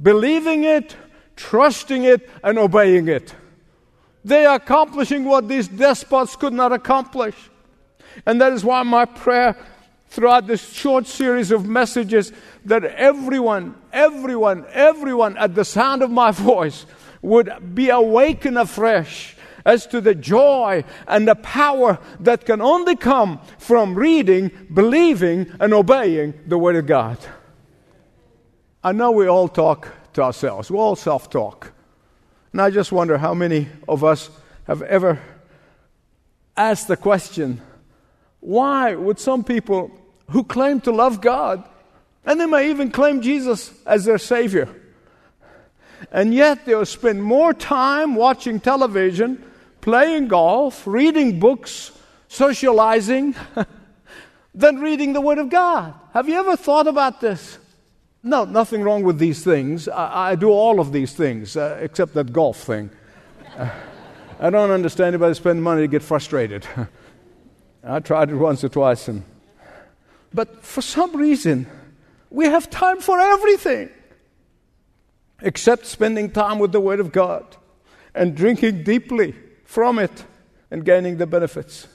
believing 0.00 0.62
it, 0.62 0.94
trusting 1.34 2.04
it, 2.04 2.30
and 2.44 2.56
obeying 2.56 3.08
it. 3.08 3.34
They 4.26 4.44
are 4.44 4.56
accomplishing 4.56 5.24
what 5.24 5.46
these 5.46 5.68
despots 5.68 6.34
could 6.34 6.52
not 6.52 6.72
accomplish. 6.72 7.36
And 8.26 8.40
that 8.40 8.52
is 8.52 8.64
why 8.64 8.82
my 8.82 9.04
prayer 9.04 9.56
throughout 10.08 10.48
this 10.48 10.72
short 10.72 11.06
series 11.06 11.52
of 11.52 11.64
messages 11.64 12.32
that 12.64 12.82
everyone, 12.82 13.76
everyone, 13.92 14.66
everyone 14.72 15.36
at 15.36 15.54
the 15.54 15.64
sound 15.64 16.02
of 16.02 16.10
my 16.10 16.30
voice 16.32 16.86
would 17.22 17.72
be 17.72 17.90
awakened 17.90 18.58
afresh 18.58 19.36
as 19.64 19.86
to 19.86 20.00
the 20.00 20.16
joy 20.16 20.82
and 21.06 21.28
the 21.28 21.36
power 21.36 22.00
that 22.18 22.44
can 22.44 22.60
only 22.60 22.96
come 22.96 23.40
from 23.58 23.94
reading, 23.94 24.50
believing, 24.74 25.52
and 25.60 25.72
obeying 25.72 26.34
the 26.48 26.58
Word 26.58 26.74
of 26.74 26.86
God. 26.86 27.18
I 28.82 28.90
know 28.90 29.12
we 29.12 29.28
all 29.28 29.46
talk 29.46 29.92
to 30.14 30.22
ourselves, 30.22 30.68
we 30.68 30.78
all 30.78 30.96
self 30.96 31.30
talk. 31.30 31.75
And 32.52 32.60
I 32.60 32.70
just 32.70 32.92
wonder 32.92 33.18
how 33.18 33.34
many 33.34 33.68
of 33.88 34.04
us 34.04 34.30
have 34.66 34.82
ever 34.82 35.20
asked 36.56 36.88
the 36.88 36.96
question 36.96 37.60
why 38.40 38.94
would 38.94 39.18
some 39.18 39.42
people 39.42 39.90
who 40.30 40.44
claim 40.44 40.80
to 40.82 40.92
love 40.92 41.20
God, 41.20 41.64
and 42.24 42.40
they 42.40 42.46
may 42.46 42.70
even 42.70 42.90
claim 42.90 43.20
Jesus 43.20 43.72
as 43.84 44.04
their 44.04 44.18
Savior, 44.18 44.68
and 46.12 46.32
yet 46.32 46.64
they'll 46.64 46.86
spend 46.86 47.22
more 47.22 47.52
time 47.52 48.14
watching 48.14 48.60
television, 48.60 49.42
playing 49.80 50.28
golf, 50.28 50.86
reading 50.86 51.40
books, 51.40 51.92
socializing, 52.28 53.34
than 54.54 54.78
reading 54.78 55.12
the 55.12 55.20
Word 55.20 55.38
of 55.38 55.50
God? 55.50 55.94
Have 56.12 56.28
you 56.28 56.36
ever 56.36 56.56
thought 56.56 56.86
about 56.86 57.20
this? 57.20 57.58
No, 58.22 58.44
nothing 58.44 58.82
wrong 58.82 59.02
with 59.02 59.18
these 59.18 59.44
things. 59.44 59.88
I, 59.88 60.30
I 60.30 60.34
do 60.34 60.50
all 60.50 60.80
of 60.80 60.92
these 60.92 61.12
things, 61.12 61.56
uh, 61.56 61.78
except 61.80 62.14
that 62.14 62.32
golf 62.32 62.58
thing. 62.58 62.90
Uh, 63.56 63.70
I 64.40 64.50
don't 64.50 64.70
understand 64.70 65.08
anybody 65.08 65.34
spend 65.34 65.62
money 65.62 65.82
to 65.82 65.88
get 65.88 66.02
frustrated. 66.02 66.66
I 67.84 68.00
tried 68.00 68.30
it 68.30 68.36
once 68.36 68.64
or 68.64 68.68
twice, 68.68 69.08
and 69.08 69.22
but 70.34 70.62
for 70.64 70.82
some 70.82 71.16
reason, 71.16 71.66
we 72.30 72.46
have 72.46 72.68
time 72.68 73.00
for 73.00 73.18
everything 73.18 73.90
except 75.40 75.86
spending 75.86 76.30
time 76.30 76.58
with 76.58 76.72
the 76.72 76.80
Word 76.80 77.00
of 77.00 77.12
God 77.12 77.56
and 78.14 78.34
drinking 78.34 78.82
deeply 78.82 79.34
from 79.64 79.98
it 79.98 80.24
and 80.70 80.84
gaining 80.84 81.18
the 81.18 81.26
benefits. 81.26 81.86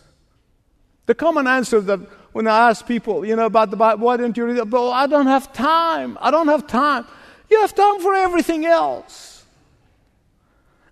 The 1.08 1.16
common 1.16 1.48
answer 1.48 1.82
that 1.82 2.00
when 2.32 2.48
I 2.48 2.70
ask 2.70 2.86
people, 2.86 3.26
you 3.26 3.36
know, 3.36 3.46
about 3.46 3.72
the 3.72 3.78
Bible, 3.78 4.06
why 4.06 4.18
don't 4.18 4.36
you 4.36 4.46
read 4.46 4.58
it? 4.58 4.70
Well, 4.70 4.92
I 4.92 5.08
don't 5.08 5.28
have 5.28 5.52
time. 5.54 6.18
I 6.22 6.32
don't 6.32 6.48
have 6.48 6.68
time. 6.68 7.06
You 7.50 7.60
have 7.62 7.76
time 7.76 8.00
for 8.00 8.14
everything 8.14 8.66
else. 8.66 9.44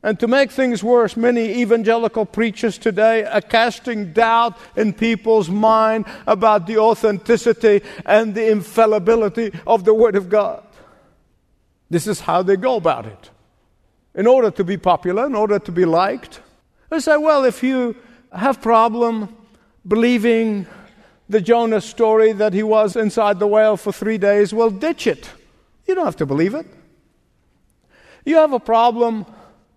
And 0.01 0.17
to 0.22 0.27
make 0.27 0.51
things 0.51 0.81
worse, 0.81 1.17
many 1.17 1.62
evangelical 1.62 2.25
preachers 2.25 2.77
today 2.77 3.25
are 3.25 3.41
casting 3.41 4.13
doubt 4.13 4.58
in 4.77 4.93
people's 4.93 5.50
mind 5.50 6.05
about 6.25 6.67
the 6.67 6.77
authenticity 6.77 7.81
and 8.05 8.34
the 8.34 8.50
infallibility 8.50 9.51
of 9.67 9.84
the 9.84 9.93
Word 9.93 10.15
of 10.15 10.29
God. 10.29 10.63
This 11.89 12.08
is 12.08 12.22
how 12.22 12.43
they 12.43 12.55
go 12.55 12.75
about 12.75 13.08
it. 13.08 13.29
In 14.15 14.25
order 14.25 14.51
to 14.51 14.63
be 14.63 14.77
popular, 14.77 15.25
in 15.25 15.36
order 15.36 15.60
to 15.60 15.72
be 15.72 15.86
liked, 15.86 16.41
they 16.89 17.00
say, 17.00 17.17
well, 17.17 17.43
if 17.43 17.62
you 17.62 17.96
have 18.31 18.62
problem 18.62 19.36
believing 19.88 20.65
the 21.29 21.39
Jonah 21.39 21.79
story 21.79 22.33
that 22.33 22.53
he 22.53 22.63
was 22.63 22.95
inside 22.95 23.39
the 23.39 23.48
whale 23.48 23.77
for 23.77 23.93
three 23.93 24.17
days, 24.17 24.51
well, 24.51 24.71
ditch 24.71 25.05
it. 25.05 25.29
You 25.88 25.93
don't 25.93 26.05
have 26.05 26.17
to 26.17 26.25
believe 26.25 26.55
it. 26.55 26.65
You 28.25 28.38
have 28.38 28.51
a 28.51 28.59
problem 28.59 29.27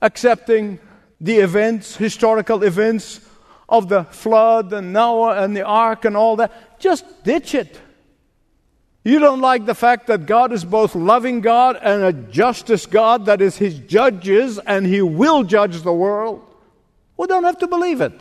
accepting 0.01 0.79
the 1.21 1.37
events, 1.37 1.97
historical 1.97 2.63
events 2.63 3.21
of 3.69 3.89
the 3.89 4.05
flood 4.05 4.73
and 4.73 4.93
Noah 4.93 5.43
and 5.43 5.57
the 5.57 5.63
ark 5.63 6.07
and 6.07 6.17
all 6.17 6.37
that. 6.37 6.81
Just 6.81 7.23
ditch 7.23 7.55
it. 7.55 7.79
You 9.05 9.19
don't 9.19 9.41
like 9.41 9.67
the 9.67 9.75
fact 9.75 10.07
that 10.07 10.27
God 10.27 10.53
is 10.53 10.65
both 10.65 10.95
loving 10.95 11.41
God 11.41 11.77
and 11.81 12.03
a 12.03 12.13
justice 12.13 12.87
God, 12.87 13.27
that 13.27 13.41
is, 13.41 13.57
His 13.57 13.79
judges, 13.79 14.59
and 14.59 14.87
He 14.87 15.03
will 15.03 15.43
judge 15.43 15.83
the 15.83 15.93
world. 15.93 16.43
We 17.17 17.27
don't 17.27 17.45
have 17.45 17.59
to 17.59 17.67
believe 17.67 18.01
it. 18.01 18.19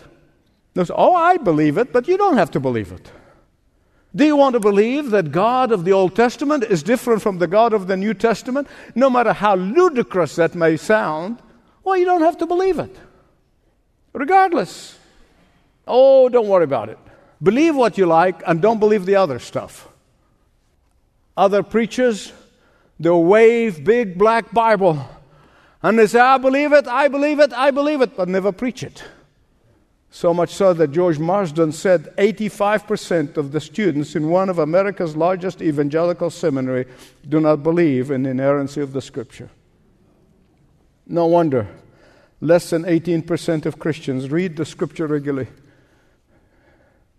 Say, 0.75 0.85
oh, 0.95 1.13
I 1.13 1.38
believe 1.38 1.77
it, 1.77 1.93
but 1.93 2.07
you 2.07 2.17
don't 2.17 2.38
have 2.38 2.51
to 2.51 2.59
believe 2.59 2.91
it. 2.91 3.11
Do 4.13 4.25
you 4.25 4.36
want 4.36 4.53
to 4.53 4.60
believe 4.60 5.12
that 5.12 5.32
God 5.32 5.72
of 5.72 5.86
the 5.86 5.94
Old 5.94 6.15
Testament 6.15 6.63
is 6.65 6.84
different 6.84 7.22
from 7.22 7.38
the 7.38 7.48
God 7.48 7.74
of 7.74 7.88
the 7.88 7.96
New 7.96 8.13
Testament? 8.13 8.68
No 8.94 9.10
matter 9.10 9.32
how 9.32 9.56
ludicrous 9.56 10.36
that 10.36 10.53
may 10.53 10.75
sound, 10.75 11.41
well, 11.84 11.98
you 11.98 12.06
don't 12.06 12.22
have 12.22 12.38
to 12.39 12.46
believe 12.46 12.77
it. 12.77 12.96
Regardless. 14.13 14.98
Oh, 15.88 16.27
don't 16.27 16.48
worry 16.48 16.65
about 16.65 16.89
it. 16.89 17.00
Believe 17.41 17.75
what 17.75 17.98
you 17.98 18.06
like 18.06 18.44
and 18.46 18.62
don't 18.62 18.80
believe 18.80 19.06
the 19.06 19.15
other 19.15 19.39
stuff. 19.39 19.88
Other 21.38 21.63
preachers, 21.63 22.34
they'll 23.00 23.24
wave 23.24 23.84
big 23.84 24.18
black 24.18 24.51
Bible 24.51 25.08
and 25.82 25.98
they 25.98 26.08
say, 26.08 26.20
I 26.20 26.38
believe 26.38 26.74
it, 26.74 26.88
I 26.88 27.08
believe 27.08 27.39
it, 27.39 27.53
I 27.53 27.72
believe 27.72 28.01
it, 28.01 28.15
but 28.15 28.27
never 28.27 28.51
preach 28.51 28.84
it. 28.84 29.03
So 30.13 30.34
much 30.34 30.53
so 30.53 30.74
that 30.74 30.91
George 30.91 31.20
Marsden 31.20 31.72
said 31.72 32.13
85% 32.18 33.38
of 33.38 33.53
the 33.53 33.62
students 33.62 34.13
in 34.13 34.30
one 34.30 34.50
of 34.50 34.60
America's 34.60 35.15
largest 35.15 35.62
evangelical 35.62 36.30
seminary 36.30 36.86
do 37.27 37.39
not 37.39 37.63
believe 37.63 38.12
in 38.12 38.24
the 38.24 38.32
inerrancy 38.32 38.82
of 38.82 38.91
the 38.91 39.01
scripture. 39.01 39.50
No 41.08 41.27
wonder 41.27 41.68
less 42.41 42.72
than 42.72 42.84
18% 42.84 43.65
of 43.65 43.80
Christians 43.80 44.30
read 44.30 44.58
the 44.58 44.65
scripture 44.65 45.08
regularly. 45.08 45.48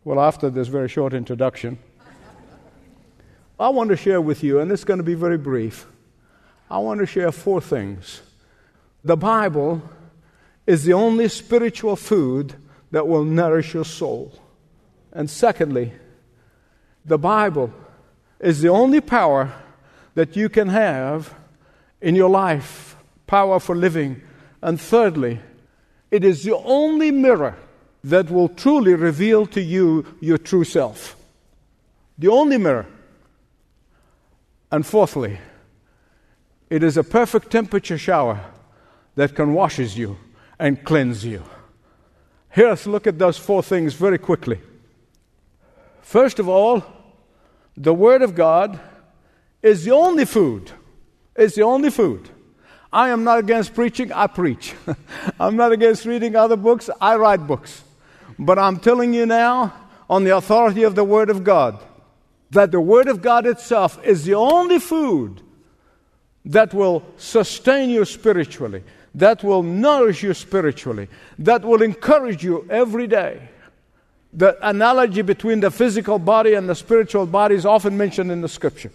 Well, 0.05 0.21
after 0.21 0.51
this 0.51 0.69
very 0.69 0.89
short 0.89 1.15
introduction, 1.15 1.79
I 3.59 3.71
want 3.71 3.89
to 3.91 3.97
share 3.97 4.21
with 4.21 4.43
you, 4.43 4.61
and 4.61 4.71
it's 4.71 4.85
going 4.85 4.99
to 4.99 5.05
be 5.05 5.15
very 5.15 5.39
brief. 5.39 5.87
I 6.69 6.79
want 6.79 7.01
to 7.01 7.07
share 7.07 7.33
four 7.33 7.61
things. 7.61 8.21
The 9.05 9.17
Bible 9.17 9.83
is 10.67 10.85
the 10.85 10.93
only 10.93 11.29
spiritual 11.29 11.97
food 11.97 12.55
that 12.93 13.09
will 13.09 13.25
nourish 13.25 13.75
your 13.75 13.85
soul. 13.85 14.33
And 15.13 15.29
secondly, 15.29 15.93
the 17.05 17.19
Bible 17.19 17.73
is 18.39 18.61
the 18.61 18.69
only 18.69 19.01
power 19.01 19.53
that 20.15 20.37
you 20.37 20.49
can 20.49 20.69
have 20.69 21.35
in 22.01 22.15
your 22.15 22.31
life, 22.31 22.97
power 23.27 23.59
for 23.59 23.75
living. 23.75 24.23
And 24.61 24.81
thirdly, 24.81 25.41
it 26.11 26.25
is 26.25 26.45
the 26.45 26.57
only 26.57 27.11
mirror 27.11 27.57
that 28.05 28.31
will 28.31 28.49
truly 28.49 28.95
reveal 28.95 29.47
to 29.47 29.61
you 29.61 30.05
your 30.21 30.39
true 30.39 30.65
self. 30.65 31.17
The 32.19 32.29
only 32.29 32.59
mirror. 32.59 32.87
And 34.71 34.87
fourthly, 34.87 35.39
it 36.69 36.83
is 36.83 36.97
a 36.97 37.05
perfect 37.05 37.51
temperature 37.51 37.99
shower 37.99 38.45
that 39.15 39.35
can 39.35 39.55
washes 39.55 39.97
you 39.97 40.19
and 40.59 40.83
cleanse 40.85 41.25
you. 41.25 41.43
Here, 42.55 42.69
let's 42.69 42.87
look 42.87 43.07
at 43.07 43.19
those 43.19 43.39
four 43.39 43.63
things 43.63 43.95
very 43.95 44.19
quickly. 44.19 44.61
First 46.03 46.39
of 46.39 46.49
all, 46.49 46.85
the 47.77 47.95
Word 47.95 48.21
of 48.21 48.35
God 48.35 48.79
is 49.63 49.85
the 49.85 49.93
only 49.93 50.27
food. 50.27 50.71
It's 51.35 51.55
the 51.55 51.63
only 51.63 51.91
food. 51.91 52.29
I 52.93 53.09
am 53.09 53.25
not 53.25 53.39
against 53.39 53.75
preaching, 53.75 54.13
I 54.13 54.27
preach. 54.27 54.75
I'm 55.41 55.57
not 55.57 55.73
against 55.73 56.05
reading 56.05 56.37
other 56.37 56.57
books, 56.57 56.91
I 57.01 57.17
write 57.17 57.47
books. 57.47 57.83
But 58.39 58.59
I'm 58.59 58.79
telling 58.79 59.15
you 59.15 59.25
now, 59.25 59.73
on 60.11 60.25
the 60.25 60.37
authority 60.37 60.83
of 60.83 60.95
the 60.95 61.05
Word 61.05 61.31
of 61.31 61.45
God, 61.45 61.83
that 62.51 62.71
the 62.71 62.81
Word 62.81 63.09
of 63.09 63.23
God 63.23 63.47
itself 63.47 63.99
is 64.05 64.27
the 64.27 64.35
only 64.35 64.79
food 64.79 65.41
that 66.45 66.75
will 66.75 67.03
sustain 67.17 67.89
you 67.89 68.05
spiritually, 68.05 68.83
that 69.15 69.45
will 69.45 69.63
nourish 69.63 70.23
you 70.23 70.35
spiritually, 70.35 71.09
that 71.39 71.63
will 71.65 71.83
encourage 71.83 72.43
you 72.43 72.67
every 72.71 73.07
day. 73.07 73.49
The 74.33 74.57
analogy 74.67 75.23
between 75.23 75.61
the 75.61 75.71
physical 75.71 76.19
body 76.19 76.55
and 76.55 76.69
the 76.69 76.75
spiritual 76.75 77.27
body 77.27 77.55
is 77.55 77.67
often 77.67 77.97
mentioned 77.99 78.31
in 78.31 78.41
the 78.41 78.49
scripture. 78.49 78.91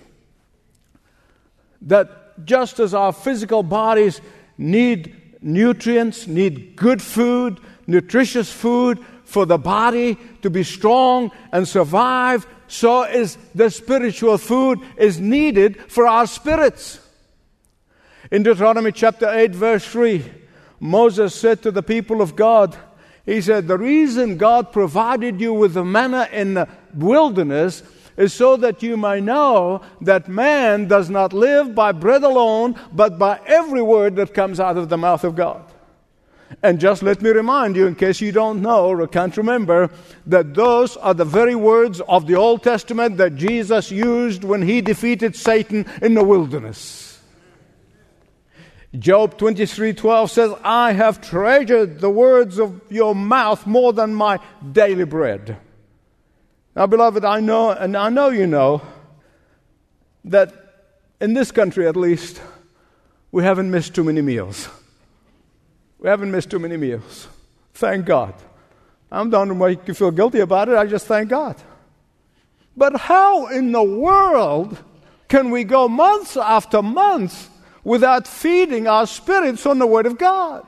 That 1.83 2.45
just 2.45 2.79
as 2.79 2.93
our 2.93 3.13
physical 3.13 3.61
bodies 3.61 4.21
need 4.57 5.15
nutrients, 5.41 6.25
need 6.25 6.75
good 6.75 7.01
food, 7.01 7.59
nutritious 7.85 8.51
food 8.51 9.03
for 9.25 9.45
the 9.45 9.57
body 9.57 10.17
to 10.41 10.49
be 10.49 10.63
strong 10.63 11.31
and 11.51 11.67
survive, 11.67 12.47
so 12.67 13.03
is 13.03 13.37
the 13.53 13.69
spiritual 13.69 14.37
food 14.37 14.79
is 14.97 15.19
needed 15.19 15.91
for 15.91 16.07
our 16.07 16.25
spirits. 16.25 16.99
In 18.29 18.43
Deuteronomy 18.43 18.91
chapter 18.91 19.29
8, 19.29 19.55
verse 19.55 19.87
3, 19.87 20.25
Moses 20.81 21.33
said 21.33 21.61
to 21.61 21.71
the 21.71 21.83
people 21.83 22.21
of 22.21 22.35
God, 22.35 22.75
He 23.25 23.39
said, 23.39 23.67
The 23.67 23.77
reason 23.77 24.37
God 24.37 24.73
provided 24.73 25.39
you 25.39 25.53
with 25.53 25.73
the 25.73 25.85
manna 25.85 26.27
in 26.33 26.55
the 26.55 26.67
wilderness 26.93 27.83
is 28.17 28.33
so 28.33 28.57
that 28.57 28.83
you 28.83 28.97
may 28.97 29.21
know 29.21 29.81
that 30.01 30.27
man 30.27 30.87
does 30.87 31.09
not 31.09 31.31
live 31.31 31.73
by 31.73 31.93
bread 31.93 32.23
alone, 32.23 32.75
but 32.91 33.17
by 33.17 33.39
every 33.45 33.81
word 33.81 34.17
that 34.17 34.33
comes 34.33 34.59
out 34.59 34.77
of 34.77 34.89
the 34.89 34.97
mouth 34.97 35.23
of 35.23 35.35
God. 35.35 35.63
And 36.63 36.79
just 36.79 37.03
let 37.03 37.21
me 37.21 37.29
remind 37.29 37.75
you, 37.75 37.87
in 37.87 37.95
case 37.95 38.19
you 38.19 38.31
don't 38.31 38.61
know 38.61 38.87
or 38.87 39.07
can't 39.07 39.35
remember, 39.37 39.89
that 40.25 40.53
those 40.53 40.97
are 40.97 41.13
the 41.13 41.25
very 41.25 41.55
words 41.55 42.01
of 42.01 42.25
the 42.27 42.35
Old 42.35 42.63
Testament 42.63 43.17
that 43.17 43.35
Jesus 43.35 43.89
used 43.89 44.43
when 44.43 44.63
he 44.63 44.81
defeated 44.81 45.35
Satan 45.35 45.85
in 46.01 46.13
the 46.13 46.23
wilderness. 46.23 47.06
Job 48.97 49.37
23:12 49.37 50.31
says, 50.31 50.53
"I 50.63 50.93
have 50.93 51.21
treasured 51.21 51.99
the 51.99 52.09
words 52.09 52.57
of 52.57 52.81
your 52.89 53.13
mouth 53.13 53.67
more 53.67 53.91
than 53.93 54.13
my 54.13 54.39
daily 54.71 55.03
bread." 55.03 55.57
Now, 56.75 56.87
beloved, 56.87 57.25
I 57.25 57.39
know, 57.39 57.71
and 57.71 57.97
I 57.97 58.09
know 58.09 58.29
you 58.29 58.47
know, 58.47 58.81
that 60.23 60.53
in 61.19 61.33
this 61.33 61.51
country 61.51 61.87
at 61.87 61.95
least, 61.95 62.41
we 63.31 63.43
haven't 63.43 63.71
missed 63.71 63.93
too 63.93 64.03
many 64.03 64.21
meals. 64.21 64.69
We 65.99 66.09
haven't 66.09 66.31
missed 66.31 66.49
too 66.49 66.59
many 66.59 66.77
meals. 66.77 67.27
Thank 67.73 68.05
God. 68.05 68.33
I'm 69.11 69.29
don't 69.29 69.57
make 69.57 69.87
you 69.87 69.93
feel 69.93 70.11
guilty 70.11 70.39
about 70.39 70.69
it. 70.69 70.75
I 70.75 70.85
just 70.85 71.07
thank 71.07 71.29
God. 71.29 71.55
But 72.75 72.95
how 72.95 73.47
in 73.47 73.71
the 73.71 73.83
world 73.83 74.77
can 75.27 75.49
we 75.49 75.63
go 75.63 75.87
months 75.87 76.37
after 76.37 76.81
months 76.81 77.49
without 77.87 78.27
feeding 78.27 78.85
our 78.85 79.07
spirits 79.07 79.65
on 79.65 79.79
the 79.79 79.87
Word 79.87 80.05
of 80.05 80.17
God? 80.17 80.67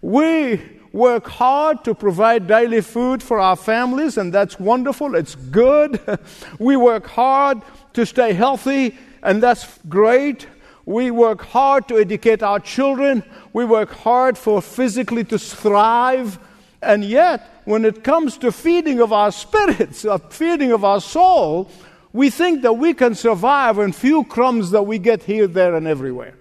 We 0.00 0.58
work 0.90 1.26
hard 1.28 1.84
to 1.84 1.94
provide 1.94 2.46
daily 2.46 2.80
food 2.80 3.22
for 3.22 3.38
our 3.38 3.56
families, 3.56 4.16
and 4.16 4.32
that's 4.32 4.58
wonderful. 4.58 5.16
It's 5.16 5.34
good. 5.34 6.00
we 6.58 6.74
work 6.78 7.08
hard 7.08 7.60
to 7.92 8.06
stay 8.06 8.32
healthy, 8.32 8.96
and 9.22 9.42
that's 9.42 9.78
great. 9.86 10.46
We 10.86 11.10
work 11.10 11.42
hard 11.42 11.88
to 11.88 11.98
educate 11.98 12.42
our 12.42 12.60
children. 12.60 13.22
We 13.52 13.66
work 13.66 13.90
hard 13.90 14.38
for 14.38 14.62
physically 14.62 15.24
to 15.24 15.38
thrive. 15.38 16.38
And 16.80 17.04
yet, 17.04 17.60
when 17.66 17.84
it 17.84 18.02
comes 18.02 18.38
to 18.38 18.50
feeding 18.50 19.00
of 19.00 19.12
our 19.12 19.30
spirits, 19.30 20.06
uh, 20.06 20.16
feeding 20.30 20.72
of 20.72 20.86
our 20.86 21.02
soul, 21.02 21.70
we 22.14 22.30
think 22.30 22.62
that 22.62 22.78
we 22.78 22.94
can 22.94 23.14
survive 23.14 23.78
on 23.78 23.92
few 23.92 24.24
crumbs 24.24 24.70
that 24.70 24.84
we 24.84 24.98
get 24.98 25.24
here, 25.24 25.46
there, 25.46 25.74
and 25.74 25.86
everywhere. 25.86 26.32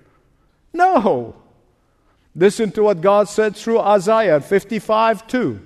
No. 0.76 1.36
Listen 2.36 2.70
to 2.74 2.84
what 2.84 3.00
God 3.00 3.30
said 3.30 3.56
through 3.56 3.80
Isaiah 3.80 4.42
55 4.42 5.26
2. 5.26 5.62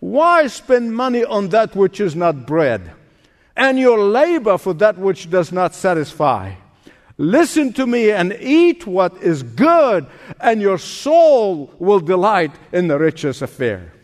Why 0.00 0.48
spend 0.48 0.94
money 0.94 1.24
on 1.24 1.48
that 1.48 1.74
which 1.74 1.98
is 1.98 2.14
not 2.14 2.46
bread, 2.46 2.92
and 3.56 3.78
your 3.78 3.98
labor 3.98 4.58
for 4.58 4.74
that 4.74 4.98
which 4.98 5.30
does 5.30 5.50
not 5.50 5.74
satisfy? 5.74 6.52
Listen 7.16 7.72
to 7.72 7.86
me 7.86 8.10
and 8.10 8.36
eat 8.38 8.86
what 8.86 9.16
is 9.22 9.42
good, 9.42 10.06
and 10.40 10.60
your 10.60 10.78
soul 10.78 11.72
will 11.78 12.00
delight 12.00 12.52
in 12.70 12.88
the 12.88 12.98
richest 12.98 13.40
affair. 13.40 13.94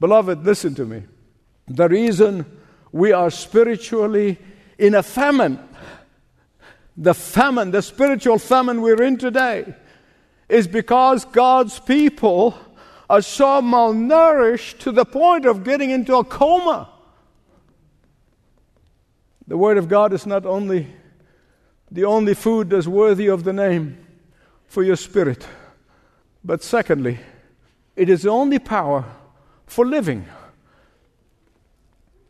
Beloved, 0.00 0.46
listen 0.46 0.74
to 0.76 0.86
me. 0.86 1.02
The 1.68 1.88
reason 1.88 2.46
we 2.92 3.12
are 3.12 3.30
spiritually 3.30 4.38
in 4.78 4.94
a 4.94 5.02
famine, 5.02 5.58
the 6.96 7.14
famine, 7.14 7.70
the 7.70 7.82
spiritual 7.82 8.38
famine 8.38 8.80
we're 8.80 9.02
in 9.02 9.16
today, 9.16 9.74
is 10.48 10.66
because 10.68 11.24
God's 11.24 11.78
people 11.80 12.56
are 13.08 13.22
so 13.22 13.60
malnourished 13.60 14.78
to 14.80 14.92
the 14.92 15.04
point 15.04 15.46
of 15.46 15.64
getting 15.64 15.90
into 15.90 16.16
a 16.16 16.24
coma. 16.24 16.88
The 19.46 19.56
Word 19.56 19.76
of 19.76 19.88
God 19.88 20.12
is 20.12 20.26
not 20.26 20.46
only 20.46 20.86
the 21.90 22.04
only 22.04 22.34
food 22.34 22.70
that's 22.70 22.86
worthy 22.86 23.28
of 23.28 23.44
the 23.44 23.52
name 23.52 23.98
for 24.66 24.82
your 24.82 24.96
spirit. 24.96 25.46
But 26.42 26.62
secondly, 26.62 27.20
it 27.94 28.08
is 28.08 28.22
the 28.22 28.30
only 28.30 28.58
power 28.58 29.04
for 29.66 29.86
living. 29.86 30.26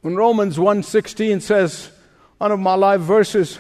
When 0.03 0.17
Romans 0.17 0.59
1:16 0.59 1.41
says, 1.41 1.91
one 2.39 2.53
of 2.53 2.61
my 2.61 2.75
life 2.75 3.01
verses, 3.01 3.59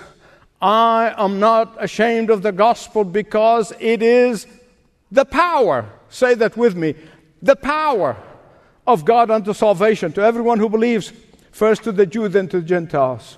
I 0.64 1.14
am 1.18 1.38
not 1.38 1.76
ashamed 1.78 2.30
of 2.30 2.40
the 2.40 2.50
gospel 2.50 3.04
because 3.04 3.74
it 3.78 4.02
is 4.02 4.46
the 5.12 5.26
power. 5.26 5.90
Say 6.08 6.32
that 6.36 6.56
with 6.56 6.74
me. 6.74 6.94
The 7.42 7.54
power 7.54 8.16
of 8.86 9.04
God 9.04 9.30
unto 9.30 9.52
salvation 9.52 10.10
to 10.14 10.22
everyone 10.22 10.58
who 10.58 10.70
believes, 10.70 11.12
first 11.52 11.84
to 11.84 11.92
the 11.92 12.06
Jew, 12.06 12.28
then 12.28 12.48
to 12.48 12.60
the 12.60 12.66
Gentiles. 12.66 13.36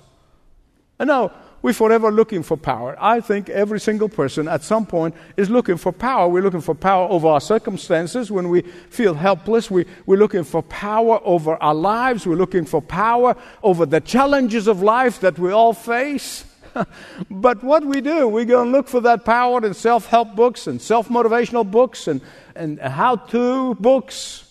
And 0.99 1.09
now, 1.09 1.33
we're 1.61 1.73
forever 1.73 2.13
looking 2.13 2.43
for 2.43 2.55
power. 2.55 2.95
I 2.97 3.19
think 3.19 3.49
every 3.49 3.81
single 3.81 4.07
person 4.07 4.47
at 4.47 4.63
some 4.63 4.85
point 4.85 5.13
is 5.35 5.49
looking 5.49 5.75
for 5.75 5.91
power. 5.91 6.29
We're 6.29 6.43
looking 6.43 6.61
for 6.61 6.75
power 6.75 7.09
over 7.09 7.27
our 7.27 7.41
circumstances 7.41 8.31
when 8.31 8.47
we 8.47 8.61
feel 8.61 9.15
helpless. 9.15 9.69
We, 9.69 9.85
we're 10.05 10.19
looking 10.19 10.45
for 10.45 10.63
power 10.63 11.19
over 11.25 11.61
our 11.61 11.75
lives. 11.75 12.25
We're 12.25 12.35
looking 12.35 12.63
for 12.63 12.81
power 12.81 13.35
over 13.63 13.85
the 13.85 13.99
challenges 13.99 14.67
of 14.67 14.81
life 14.81 15.19
that 15.19 15.37
we 15.37 15.51
all 15.51 15.73
face. 15.73 16.45
but 17.29 17.63
what 17.63 17.85
we 17.85 18.01
do, 18.01 18.27
we 18.27 18.45
go 18.45 18.61
and 18.61 18.71
look 18.71 18.87
for 18.87 19.01
that 19.01 19.25
power 19.25 19.65
in 19.65 19.73
self 19.73 20.07
help 20.07 20.35
books 20.35 20.67
and 20.67 20.81
self 20.81 21.09
motivational 21.09 21.69
books 21.69 22.07
and, 22.07 22.21
and 22.55 22.79
how 22.79 23.15
to 23.15 23.75
books. 23.75 24.43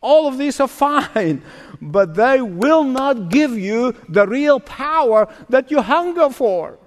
All 0.00 0.26
of 0.26 0.36
these 0.36 0.58
are 0.60 0.68
fine 0.86 1.42
but 1.82 2.14
they 2.14 2.40
will 2.40 2.84
not 2.84 3.28
give 3.28 3.58
you 3.58 3.92
the 4.08 4.24
real 4.24 4.60
power 4.60 5.26
that 5.48 5.70
you 5.70 5.82
hunger 5.82 6.30
for. 6.30 6.78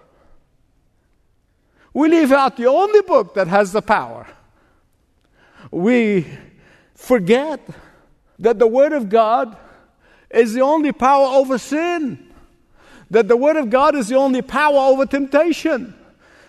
We 1.93 2.07
leave 2.07 2.31
out 2.31 2.55
the 2.55 2.67
only 2.67 3.01
book 3.01 3.33
that 3.33 3.47
has 3.47 3.73
the 3.73 3.81
power. 3.81 4.25
We 5.69 6.25
forget 6.93 7.59
that 8.39 8.57
the 8.57 8.67
Word 8.67 8.93
of 8.93 9.09
God 9.09 9.57
is 10.29 10.53
the 10.53 10.61
only 10.61 10.93
power 10.93 11.25
over 11.25 11.57
sin, 11.57 12.33
that 13.11 13.27
the 13.27 13.37
Word 13.37 13.55
of 13.55 13.69
God 13.69 13.95
is 13.95 14.07
the 14.07 14.15
only 14.15 14.41
power 14.41 14.77
over 14.77 15.05
temptation, 15.05 15.93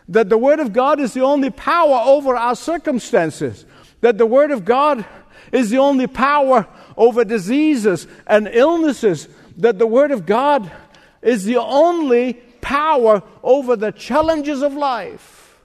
that 0.08 0.28
the 0.28 0.38
Word 0.38 0.60
of 0.60 0.72
God 0.72 1.00
is 1.00 1.14
the 1.14 1.22
only 1.22 1.50
power 1.50 2.00
over 2.04 2.36
our 2.36 2.56
circumstances, 2.56 3.64
that 4.00 4.18
the 4.18 4.26
Word 4.26 4.50
of 4.50 4.64
God 4.64 5.04
is 5.52 5.70
the 5.70 5.78
only 5.78 6.06
power 6.06 6.66
over 6.96 7.24
diseases 7.24 8.06
and 8.26 8.48
illnesses, 8.48 9.28
that 9.56 9.78
the 9.78 9.86
Word 9.86 10.10
of 10.10 10.26
God 10.26 10.70
is 11.22 11.44
the 11.44 11.56
only 11.56 12.34
power 12.60 13.22
over 13.42 13.76
the 13.76 13.92
challenges 13.92 14.62
of 14.62 14.74
life. 14.74 15.58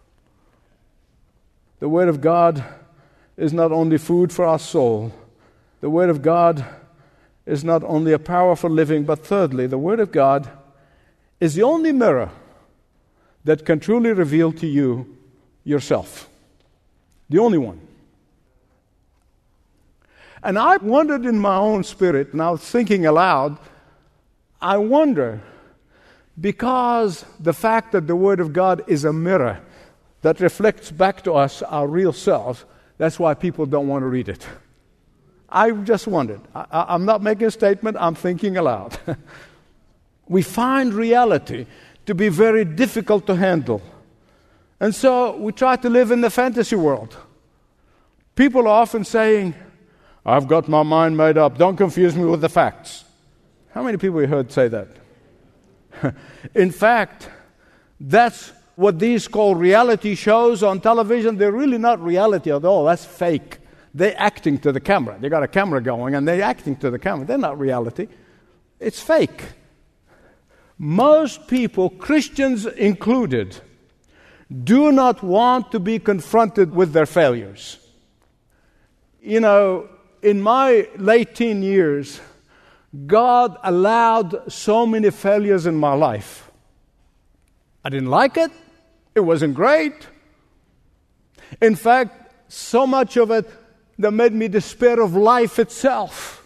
The 1.80 1.89
Word 1.89 2.10
of 2.10 2.21
God 2.21 2.63
is 3.38 3.54
not 3.54 3.71
only 3.71 3.97
food 3.97 4.32
for 4.32 4.45
our 4.45 4.60
soul, 4.60 5.12
the 5.80 5.89
Word 5.89 6.10
of 6.10 6.21
God 6.21 6.63
is 7.45 7.63
not 7.63 7.84
only 7.84 8.12
a 8.12 8.19
power 8.19 8.56
for 8.56 8.69
living, 8.69 9.04
but 9.04 9.25
thirdly, 9.25 9.65
the 9.65 9.80
Word 9.80 9.99
of 9.99 10.12
God 10.12 10.49
is 11.41 11.56
the 11.56 11.63
only 11.63 11.91
mirror 11.91 12.30
that 13.43 13.65
can 13.65 13.80
truly 13.80 14.13
reveal 14.13 14.54
to 14.54 14.67
you 14.67 15.17
yourself. 15.63 16.30
The 17.30 17.39
only 17.39 17.58
one. 17.58 17.82
And 20.43 20.58
I 20.58 20.77
wondered 20.77 21.25
in 21.25 21.39
my 21.39 21.58
own 21.58 21.84
spirit, 21.84 22.34
was 22.34 22.62
thinking 22.62 23.06
aloud, 23.06 23.58
I 24.62 24.77
wonder, 24.77 25.41
because 26.39 27.25
the 27.39 27.54
fact 27.54 27.91
that 27.93 28.08
the 28.08 28.15
Word 28.15 28.39
of 28.39 28.54
God 28.54 28.84
is 28.88 29.04
a 29.04 29.13
mirror 29.13 29.60
that 30.21 30.39
reflects 30.39 30.91
back 30.91 31.23
to 31.23 31.34
us 31.34 31.63
our 31.63 31.88
real 31.88 32.13
selves, 32.13 32.65
that's 32.97 33.19
why 33.19 33.34
people 33.34 33.65
don't 33.65 33.88
want 33.88 34.04
to 34.04 34.08
read 34.08 34.30
it. 34.30 34.47
I 35.49 35.71
just 35.71 36.08
wondered. 36.08 36.41
I, 36.54 36.95
am 36.95 37.06
not 37.06 37.23
making 37.23 37.47
a 37.47 37.51
statement, 37.51 37.97
I'm 37.99 38.15
thinking 38.15 38.58
aloud. 38.58 38.97
we 40.32 40.41
find 40.41 40.94
reality 40.94 41.65
to 42.06 42.15
be 42.15 42.30
very 42.30 42.63
difficult 42.63 43.28
to 43.28 43.36
handle. 43.36 43.82
And 44.80 44.96
so 44.96 45.36
we 45.36 45.52
try 45.52 45.76
to 45.76 45.89
live 45.89 46.10
in 46.10 46.22
the 46.22 46.30
fantasy 46.30 46.78
world. 46.78 47.17
People 48.36 48.62
are 48.62 48.82
often 48.82 49.04
saying, 49.04 49.54
I've 50.26 50.48
got 50.48 50.70
my 50.70 50.84
mind 50.84 51.17
made 51.17 51.38
up. 51.38 51.58
Don't 51.58 51.76
confuse 51.76 52.15
me 52.15 52.24
with 52.24 52.39
the 52.39 52.48
facts. 52.48 53.04
How 53.74 53.84
many 53.84 53.98
people 53.98 54.22
you 54.22 54.28
heard 54.28 54.54
say 54.54 54.70
that? 54.70 54.88
In 56.56 56.72
fact, 56.72 57.30
that's 58.00 58.54
what 58.78 59.00
these 59.00 59.28
call 59.28 59.56
reality 59.56 60.15
shows 60.15 60.63
on 60.63 60.80
television. 60.80 61.36
They're 61.36 61.52
really 61.52 61.78
not 61.78 62.02
reality 62.02 62.54
at 62.54 62.63
all. 62.63 62.86
That's 62.86 63.04
fake. 63.04 63.58
They're 63.94 64.15
acting 64.17 64.60
to 64.60 64.72
the 64.72 64.80
camera. 64.80 65.17
They 65.20 65.28
got 65.28 65.44
a 65.44 65.48
camera 65.50 65.82
going 65.82 66.15
and 66.15 66.26
they're 66.26 66.41
acting 66.41 66.78
to 66.78 66.89
the 66.89 67.00
camera. 67.00 67.26
They're 67.26 67.38
not 67.38 67.60
reality. 67.60 68.08
It's 68.80 69.02
fake. 69.02 69.44
Most 70.84 71.48
people, 71.48 71.91
Christians 71.91 72.65
included, 72.65 73.56
do 74.63 74.91
not 74.91 75.22
want 75.22 75.72
to 75.74 75.80
be 75.80 76.00
confronted 76.00 76.74
with 76.74 76.91
their 76.91 77.06
failures. 77.06 77.78
You 79.22 79.41
know, 79.41 79.89
in 80.24 80.41
my 80.41 80.88
late 80.98 81.36
teen 81.36 81.62
years, 81.62 82.20
God 83.06 83.60
allowed 83.63 84.52
so 84.52 84.88
many 84.88 85.12
failures 85.12 85.67
in 85.67 85.76
my 85.76 85.94
life. 85.94 86.50
I 87.86 87.89
didn't 87.89 88.10
like 88.10 88.36
it, 88.38 88.50
it 89.13 89.20
wasn't 89.20 89.54
great. 89.54 90.08
In 91.62 91.76
fact, 91.76 92.34
so 92.52 92.88
much 92.88 93.17
of 93.17 93.30
it 93.30 93.48
that 94.00 94.10
made 94.13 94.34
me 94.34 94.48
despair 94.48 95.00
of 95.00 95.13
life 95.13 95.60
itself. 95.60 96.44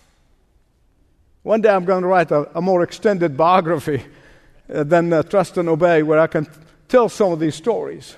One 1.43 1.61
day 1.61 1.69
I'm 1.69 1.85
going 1.85 2.01
to 2.01 2.09
write 2.09 2.31
a, 2.31 2.49
a 2.57 2.61
more 2.61 2.83
extended 2.83 3.37
biography 3.37 4.03
uh, 4.73 4.83
than 4.83 5.11
uh, 5.13 5.23
Trust 5.23 5.57
and 5.57 5.69
Obey, 5.69 6.03
where 6.03 6.19
I 6.19 6.27
can 6.27 6.47
tell 6.87 7.09
some 7.09 7.31
of 7.31 7.39
these 7.39 7.55
stories. 7.55 8.15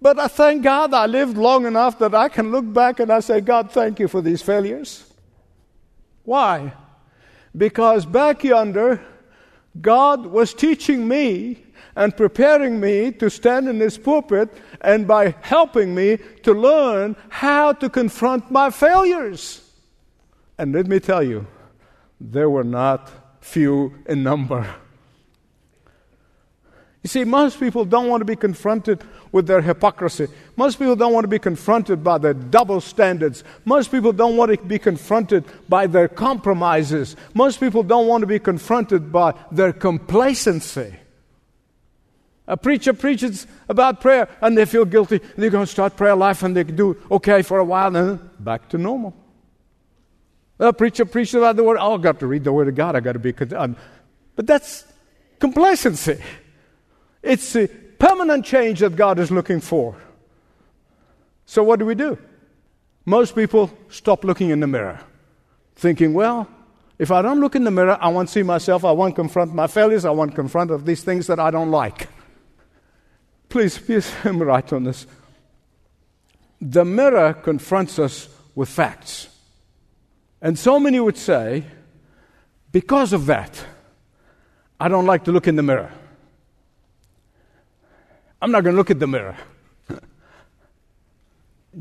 But 0.00 0.18
I 0.18 0.26
thank 0.26 0.64
God 0.64 0.92
I 0.92 1.06
lived 1.06 1.36
long 1.36 1.64
enough 1.64 1.98
that 2.00 2.14
I 2.14 2.28
can 2.28 2.50
look 2.50 2.70
back 2.72 2.98
and 2.98 3.12
I 3.12 3.20
say, 3.20 3.40
God, 3.40 3.70
thank 3.70 4.00
you 4.00 4.08
for 4.08 4.20
these 4.20 4.42
failures. 4.42 5.04
Why? 6.24 6.72
Because 7.56 8.04
back 8.04 8.42
yonder, 8.42 9.00
God 9.80 10.26
was 10.26 10.54
teaching 10.54 11.06
me 11.06 11.64
and 11.94 12.16
preparing 12.16 12.80
me 12.80 13.12
to 13.12 13.30
stand 13.30 13.68
in 13.68 13.78
this 13.78 13.96
pulpit 13.96 14.52
and 14.80 15.06
by 15.06 15.34
helping 15.42 15.94
me 15.94 16.18
to 16.42 16.52
learn 16.52 17.14
how 17.28 17.72
to 17.72 17.88
confront 17.88 18.50
my 18.50 18.70
failures. 18.70 19.60
And 20.58 20.72
let 20.72 20.86
me 20.86 20.98
tell 21.00 21.22
you, 21.22 21.46
there 22.20 22.50
were 22.50 22.64
not 22.64 23.10
few 23.42 23.92
in 24.06 24.22
number. 24.22 24.66
You 27.02 27.08
see, 27.08 27.24
most 27.24 27.58
people 27.58 27.84
don't 27.84 28.08
want 28.08 28.20
to 28.20 28.24
be 28.24 28.36
confronted 28.36 29.02
with 29.32 29.48
their 29.48 29.60
hypocrisy. 29.60 30.28
Most 30.56 30.78
people 30.78 30.94
don't 30.94 31.12
want 31.12 31.24
to 31.24 31.28
be 31.28 31.40
confronted 31.40 32.04
by 32.04 32.18
their 32.18 32.32
double 32.32 32.80
standards. 32.80 33.42
Most 33.64 33.90
people 33.90 34.12
don't 34.12 34.36
want 34.36 34.52
to 34.52 34.56
be 34.58 34.78
confronted 34.78 35.44
by 35.68 35.88
their 35.88 36.06
compromises. 36.06 37.16
Most 37.34 37.58
people 37.58 37.82
don't 37.82 38.06
want 38.06 38.20
to 38.20 38.28
be 38.28 38.38
confronted 38.38 39.10
by 39.10 39.34
their 39.50 39.72
complacency. 39.72 40.94
A 42.46 42.56
preacher 42.56 42.92
preaches 42.92 43.48
about 43.68 44.00
prayer 44.00 44.28
and 44.40 44.56
they 44.56 44.64
feel 44.64 44.84
guilty. 44.84 45.18
They're 45.36 45.50
going 45.50 45.66
to 45.66 45.72
start 45.72 45.96
prayer 45.96 46.14
life 46.14 46.44
and 46.44 46.56
they 46.56 46.62
do 46.62 46.96
okay 47.10 47.42
for 47.42 47.58
a 47.58 47.64
while 47.64 47.88
and 47.88 47.96
then 47.96 48.30
back 48.38 48.68
to 48.70 48.78
normal. 48.78 49.14
A 50.62 50.72
preacher 50.72 51.04
preaches 51.04 51.34
about 51.34 51.56
the 51.56 51.64
word. 51.64 51.76
Oh, 51.80 51.94
I've 51.94 52.02
got 52.02 52.20
to 52.20 52.26
read 52.28 52.44
the 52.44 52.52
word 52.52 52.68
of 52.68 52.76
God. 52.76 52.94
I've 52.94 53.02
got 53.02 53.14
to 53.14 53.18
be. 53.18 53.34
Um, 53.52 53.76
but 54.36 54.46
that's 54.46 54.84
complacency. 55.40 56.22
It's 57.20 57.56
a 57.56 57.66
permanent 57.66 58.44
change 58.44 58.78
that 58.78 58.94
God 58.94 59.18
is 59.18 59.32
looking 59.32 59.60
for. 59.60 59.96
So, 61.46 61.64
what 61.64 61.80
do 61.80 61.84
we 61.84 61.96
do? 61.96 62.16
Most 63.04 63.34
people 63.34 63.76
stop 63.88 64.22
looking 64.22 64.50
in 64.50 64.60
the 64.60 64.68
mirror, 64.68 65.00
thinking, 65.74 66.14
well, 66.14 66.46
if 66.96 67.10
I 67.10 67.22
don't 67.22 67.40
look 67.40 67.56
in 67.56 67.64
the 67.64 67.72
mirror, 67.72 67.98
I 68.00 68.08
won't 68.10 68.30
see 68.30 68.44
myself, 68.44 68.84
I 68.84 68.92
won't 68.92 69.16
confront 69.16 69.52
my 69.52 69.66
failures, 69.66 70.04
I 70.04 70.10
won't 70.10 70.36
confront 70.36 70.70
of 70.70 70.86
these 70.86 71.02
things 71.02 71.26
that 71.26 71.40
I 71.40 71.50
don't 71.50 71.72
like. 71.72 72.06
Please, 73.48 73.78
please 73.78 74.14
me 74.24 74.30
right 74.30 74.72
on 74.72 74.84
this. 74.84 75.08
The 76.60 76.84
mirror 76.84 77.34
confronts 77.34 77.98
us 77.98 78.28
with 78.54 78.68
facts. 78.68 79.28
And 80.42 80.58
so 80.58 80.80
many 80.80 80.98
would 80.98 81.16
say, 81.16 81.62
because 82.72 83.12
of 83.12 83.26
that, 83.26 83.64
I 84.80 84.88
don't 84.88 85.06
like 85.06 85.24
to 85.24 85.32
look 85.32 85.46
in 85.46 85.54
the 85.54 85.62
mirror. 85.62 85.92
I'm 88.40 88.50
not 88.50 88.64
going 88.64 88.74
to 88.74 88.76
look 88.76 88.90
at 88.90 88.98
the 88.98 89.06
mirror. 89.06 89.36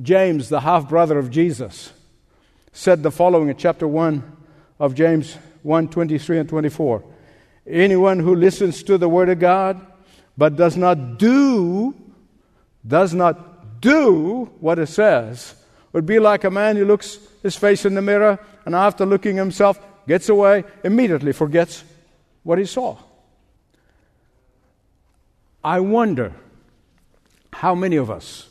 James, 0.04 0.50
the 0.50 0.60
half 0.60 0.88
brother 0.88 1.17
of 1.17 1.32
Jesus, 1.32 1.91
said 2.71 3.02
the 3.02 3.10
following 3.10 3.50
in 3.50 3.58
chapter 3.58 3.88
1 3.88 4.38
of 4.80 4.93
James 4.93 5.36
1 5.63 5.89
23 5.89 6.38
and 6.38 6.47
24. 6.47 7.04
Anyone 7.65 8.19
who 8.19 8.36
listens 8.36 8.84
to 8.84 9.00
the 9.00 9.10
word 9.10 9.30
of 9.30 9.39
God 9.39 9.84
but 10.38 10.56
does 10.56 10.78
not 10.78 11.17
do, 11.17 11.95
does 12.88 13.15
not 13.15 13.82
do 13.82 14.45
what 14.60 14.78
it 14.78 14.88
says, 14.88 15.56
would 15.93 16.06
be 16.06 16.19
like 16.19 16.43
a 16.43 16.52
man 16.52 16.76
who 16.76 16.86
looks 16.86 17.17
his 17.44 17.56
face 17.56 17.86
in 17.86 17.96
the 17.96 18.02
mirror 18.02 18.40
and 18.66 18.76
after 18.76 19.06
looking 19.06 19.36
himself 19.36 19.80
gets 20.08 20.30
away, 20.30 20.64
immediately 20.84 21.32
forgets 21.32 21.84
what 22.44 22.58
he 22.58 22.66
saw. 22.66 22.98
I 25.64 25.80
wonder 25.80 26.34
how 27.54 27.76
many 27.76 27.98
of 27.98 28.10
us 28.10 28.50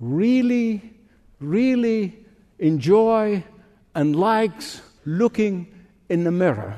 really, 0.00 0.94
really 1.40 2.24
enjoy 2.58 3.44
and 3.94 4.16
likes 4.16 4.80
looking 5.04 5.66
in 6.08 6.24
the 6.24 6.32
mirror 6.32 6.76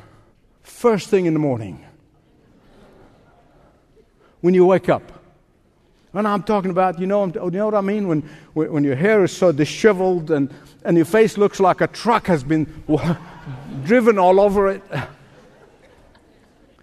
first 0.63 1.09
thing 1.09 1.27
in 1.27 1.35
the 1.35 1.41
morning 1.41 1.85
when 4.41 4.55
you 4.55 4.65
wake 4.65 4.89
up. 4.89 5.20
And 6.12 6.27
I'm 6.27 6.42
talking 6.42 6.70
about, 6.70 6.99
you 6.99 7.07
know, 7.07 7.27
you 7.27 7.51
know 7.51 7.66
what 7.66 7.75
I 7.75 7.81
mean? 7.81 8.09
When, 8.09 8.23
when 8.55 8.83
your 8.83 8.96
hair 8.96 9.23
is 9.23 9.37
so 9.37 9.53
disheveled 9.53 10.31
and, 10.31 10.53
and 10.85 10.96
your 10.96 11.07
face 11.07 11.38
looks 11.38 11.61
like 11.61 11.81
a 11.81 11.87
truck 11.87 12.27
has 12.27 12.42
been 12.42 12.66
driven 13.85 14.18
all 14.18 14.40
over 14.40 14.68
it. 14.68 14.83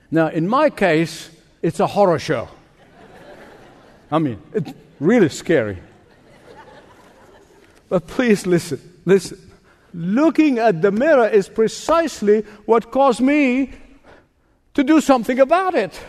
Now, 0.10 0.28
in 0.28 0.48
my 0.48 0.70
case, 0.70 1.30
it's 1.62 1.82
a 1.82 1.88
horror 1.88 2.20
show. 2.20 2.48
I 4.10 4.20
mean, 4.20 4.42
it's 4.54 4.72
really 5.00 5.28
scary. 5.28 5.80
But 7.90 8.08
please 8.08 8.48
listen, 8.48 8.80
listen. 9.06 9.40
Looking 9.94 10.60
at 10.60 10.82
the 10.82 10.92
mirror 10.92 11.28
is 11.28 11.50
precisely 11.50 12.42
what 12.66 12.92
caused 12.92 13.20
me 13.20 13.74
to 14.74 14.84
do 14.84 15.02
something 15.02 15.40
about 15.40 15.76
it. 15.76 16.00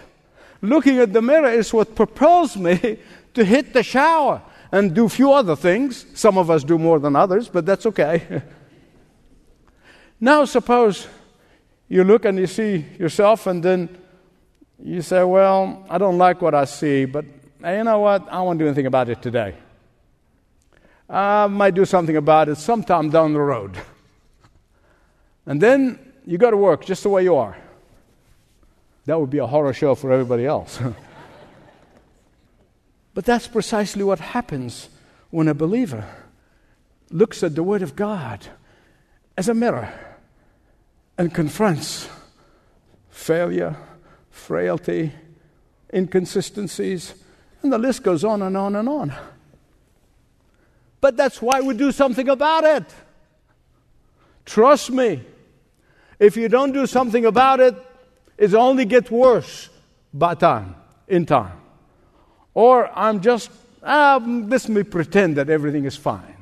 Looking 0.61 0.99
at 0.99 1.12
the 1.12 1.23
mirror 1.23 1.51
is 1.51 1.73
what 1.73 1.94
propels 1.94 2.57
me 2.57 2.99
to 3.35 3.44
hit 3.44 3.73
the 3.73 3.83
shower 3.83 4.42
and 4.73 4.94
do 4.94 5.07
a 5.07 5.09
few 5.09 5.33
other 5.33 5.57
things. 5.57 6.07
Some 6.14 6.37
of 6.37 6.51
us 6.51 6.64
do 6.64 6.79
more 6.79 6.99
than 6.99 7.16
others, 7.16 7.49
but 7.49 7.64
that's 7.64 7.87
okay. 7.87 8.42
now, 10.21 10.44
suppose 10.44 11.07
you 11.88 12.05
look 12.05 12.25
and 12.25 12.38
you 12.38 12.47
see 12.47 12.85
yourself, 12.99 13.47
and 13.47 13.62
then 13.62 13.97
you 14.83 15.01
say, 15.03 15.23
Well, 15.23 15.87
I 15.88 15.99
don't 15.99 16.18
like 16.18 16.42
what 16.42 16.55
I 16.55 16.64
see, 16.64 17.05
but 17.05 17.25
you 17.64 17.85
know 17.85 18.01
what? 18.01 18.31
I 18.31 18.42
won't 18.42 18.59
do 18.59 18.66
anything 18.66 18.87
about 18.87 19.09
it 19.09 19.23
today. 19.23 19.55
I 21.09 21.47
might 21.47 21.75
do 21.75 21.85
something 21.85 22.16
about 22.16 22.49
it 22.49 22.57
sometime 22.57 23.11
down 23.11 23.33
the 23.33 23.40
road. 23.40 23.79
And 25.47 25.62
then 25.62 25.99
you 26.27 26.37
go 26.37 26.51
to 26.51 26.59
work 26.59 26.85
just 26.85 27.03
the 27.05 27.09
way 27.09 27.23
you 27.23 27.35
are. 27.35 27.57
That 29.09 29.18
would 29.18 29.31
be 29.31 29.38
a 29.38 29.47
horror 29.47 29.73
show 29.73 29.94
for 29.94 30.12
everybody 30.12 30.44
else. 30.44 30.79
but 33.14 33.25
that's 33.25 33.49
precisely 33.49 34.05
what 34.05 34.21
happens 34.21 34.90
when 35.31 35.49
a 35.49 35.55
believer 35.55 36.05
looks 37.09 37.42
at 37.42 37.55
the 37.55 37.62
Word 37.62 37.81
of 37.81 37.97
God 37.97 38.47
as 39.35 39.49
a 39.49 39.55
mirror 39.55 39.90
and 41.16 41.33
confronts 41.33 42.07
failure, 43.09 43.79
frailty, 44.31 45.14
inconsistencies, 45.90 47.14
and 47.62 47.73
the 47.73 47.79
list 47.79 48.03
goes 48.03 48.25
on 48.25 48.42
and 48.42 48.59
on 48.59 48.77
and 48.77 48.90
on. 48.90 49.14
But 51.01 51.16
that's 51.16 51.40
why 51.40 51.62
we 51.62 51.75
do 51.75 51.92
something 51.92 52.29
about 52.29 52.64
it. 52.64 52.85
Trust 54.44 54.90
me. 54.90 55.25
If 56.18 56.37
you 56.37 56.51
don't 56.51 56.73
do 56.73 56.87
something 56.87 57.25
about 57.25 57.61
it, 57.61 57.75
it 58.38 58.55
only 58.55 58.85
gets 58.85 59.11
worse 59.11 59.68
by 60.14 60.35
time, 60.35 60.77
in 61.09 61.27
time. 61.27 61.61
Or 62.55 62.90
I'm 62.96 63.20
just, 63.20 63.51
um, 63.83 64.48
let 64.48 64.68
me 64.68 64.85
pretend 64.85 65.37
that 65.37 65.51
everything 65.51 65.85
is 65.85 65.96
fine, 65.96 66.37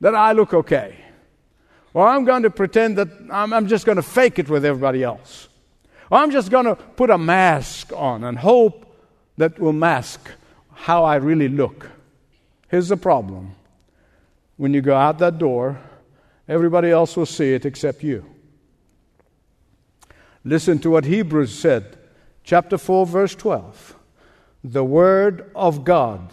that 0.00 0.14
I 0.14 0.32
look 0.32 0.54
okay. 0.54 0.96
Or 1.92 2.06
I'm 2.06 2.24
going 2.24 2.44
to 2.44 2.50
pretend 2.50 2.98
that 2.98 3.08
I'm, 3.30 3.52
I'm 3.52 3.66
just 3.66 3.84
going 3.84 3.96
to 3.96 4.02
fake 4.02 4.38
it 4.38 4.48
with 4.48 4.64
everybody 4.64 5.02
else. 5.02 5.48
Or 6.10 6.18
I'm 6.18 6.30
just 6.30 6.50
going 6.50 6.66
to 6.66 6.76
put 6.76 7.10
a 7.10 7.18
mask 7.18 7.92
on 7.96 8.22
and 8.24 8.38
hope 8.38 8.86
that 9.38 9.58
will 9.58 9.72
mask 9.72 10.30
how 10.72 11.04
I 11.04 11.16
really 11.16 11.48
look. 11.48 11.90
Here's 12.68 12.88
the 12.88 12.96
problem 12.96 13.54
when 14.56 14.74
you 14.74 14.82
go 14.82 14.94
out 14.94 15.18
that 15.18 15.38
door, 15.38 15.80
everybody 16.46 16.90
else 16.90 17.16
will 17.16 17.26
see 17.26 17.54
it 17.54 17.64
except 17.64 18.04
you. 18.04 18.24
Listen 20.44 20.78
to 20.80 20.90
what 20.90 21.04
Hebrews 21.04 21.56
said, 21.56 21.98
chapter 22.44 22.78
4, 22.78 23.06
verse 23.06 23.34
12. 23.34 23.96
The 24.64 24.84
Word 24.84 25.50
of 25.54 25.84
God 25.84 26.32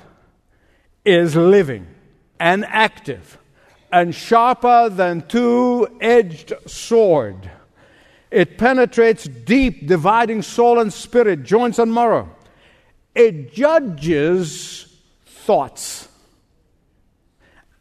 is 1.04 1.36
living 1.36 1.88
and 2.40 2.66
active 2.66 3.38
and 3.92 4.14
sharper 4.14 4.90
than 4.90 5.28
two 5.28 5.88
edged 6.02 6.54
sword. 6.66 7.50
It 8.30 8.58
penetrates 8.58 9.26
deep, 9.26 9.88
dividing 9.88 10.42
soul 10.42 10.80
and 10.80 10.92
spirit, 10.92 11.44
joints 11.44 11.80
and 11.80 11.94
marrow. 11.94 12.30
It 13.16 13.54
judges 13.54 14.94
thoughts 15.26 16.10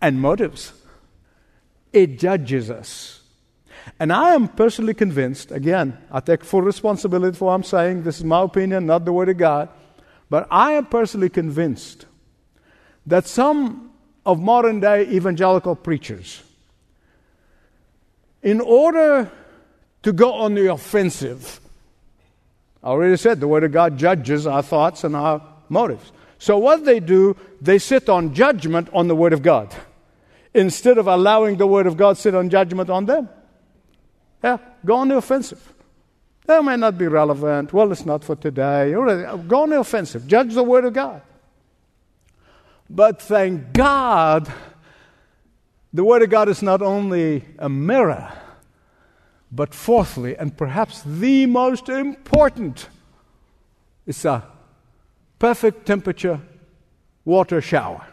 and 0.00 0.20
motives. 0.20 0.72
It 1.92 2.18
judges 2.18 2.70
us. 2.70 3.22
And 3.98 4.12
I 4.12 4.34
am 4.34 4.48
personally 4.48 4.94
convinced, 4.94 5.52
again, 5.52 5.96
I 6.10 6.20
take 6.20 6.44
full 6.44 6.62
responsibility 6.62 7.36
for 7.36 7.46
what 7.46 7.54
I'm 7.54 7.62
saying. 7.62 8.02
This 8.02 8.18
is 8.18 8.24
my 8.24 8.42
opinion, 8.42 8.86
not 8.86 9.04
the 9.04 9.12
Word 9.12 9.28
of 9.28 9.38
God. 9.38 9.68
But 10.28 10.48
I 10.50 10.72
am 10.72 10.86
personally 10.86 11.28
convinced 11.28 12.06
that 13.06 13.26
some 13.26 13.92
of 14.24 14.40
modern 14.40 14.80
day 14.80 15.06
evangelical 15.08 15.76
preachers, 15.76 16.42
in 18.42 18.60
order 18.60 19.30
to 20.02 20.12
go 20.12 20.34
on 20.34 20.54
the 20.54 20.72
offensive, 20.72 21.60
I 22.82 22.88
already 22.88 23.16
said 23.16 23.40
the 23.40 23.48
Word 23.48 23.64
of 23.64 23.72
God 23.72 23.96
judges 23.96 24.46
our 24.46 24.62
thoughts 24.62 25.04
and 25.04 25.14
our 25.14 25.42
motives. 25.68 26.12
So, 26.38 26.58
what 26.58 26.84
they 26.84 27.00
do, 27.00 27.36
they 27.60 27.78
sit 27.78 28.08
on 28.08 28.34
judgment 28.34 28.88
on 28.92 29.08
the 29.08 29.16
Word 29.16 29.32
of 29.32 29.42
God 29.42 29.74
instead 30.52 30.98
of 30.98 31.06
allowing 31.06 31.56
the 31.56 31.66
Word 31.66 31.86
of 31.86 31.96
God 31.96 32.18
sit 32.18 32.34
on 32.34 32.50
judgment 32.50 32.90
on 32.90 33.06
them. 33.06 33.28
Yeah, 34.42 34.58
go 34.84 34.96
on 34.96 35.08
the 35.08 35.16
offensive. 35.16 35.72
That 36.46 36.62
may 36.64 36.76
not 36.76 36.96
be 36.96 37.08
relevant. 37.08 37.72
Well, 37.72 37.90
it's 37.90 38.06
not 38.06 38.22
for 38.22 38.36
today. 38.36 38.92
Go 38.92 39.62
on 39.62 39.70
the 39.70 39.80
offensive. 39.80 40.26
Judge 40.26 40.54
the 40.54 40.62
Word 40.62 40.84
of 40.84 40.92
God. 40.92 41.22
But 42.88 43.20
thank 43.20 43.72
God, 43.72 44.52
the 45.92 46.04
Word 46.04 46.22
of 46.22 46.30
God 46.30 46.48
is 46.48 46.62
not 46.62 46.82
only 46.82 47.44
a 47.58 47.68
mirror, 47.68 48.32
but 49.50 49.74
fourthly, 49.74 50.36
and 50.36 50.56
perhaps 50.56 51.02
the 51.04 51.46
most 51.46 51.88
important, 51.88 52.88
it's 54.06 54.24
a 54.24 54.44
perfect 55.38 55.86
temperature 55.86 56.40
water 57.24 57.60
shower. 57.60 58.06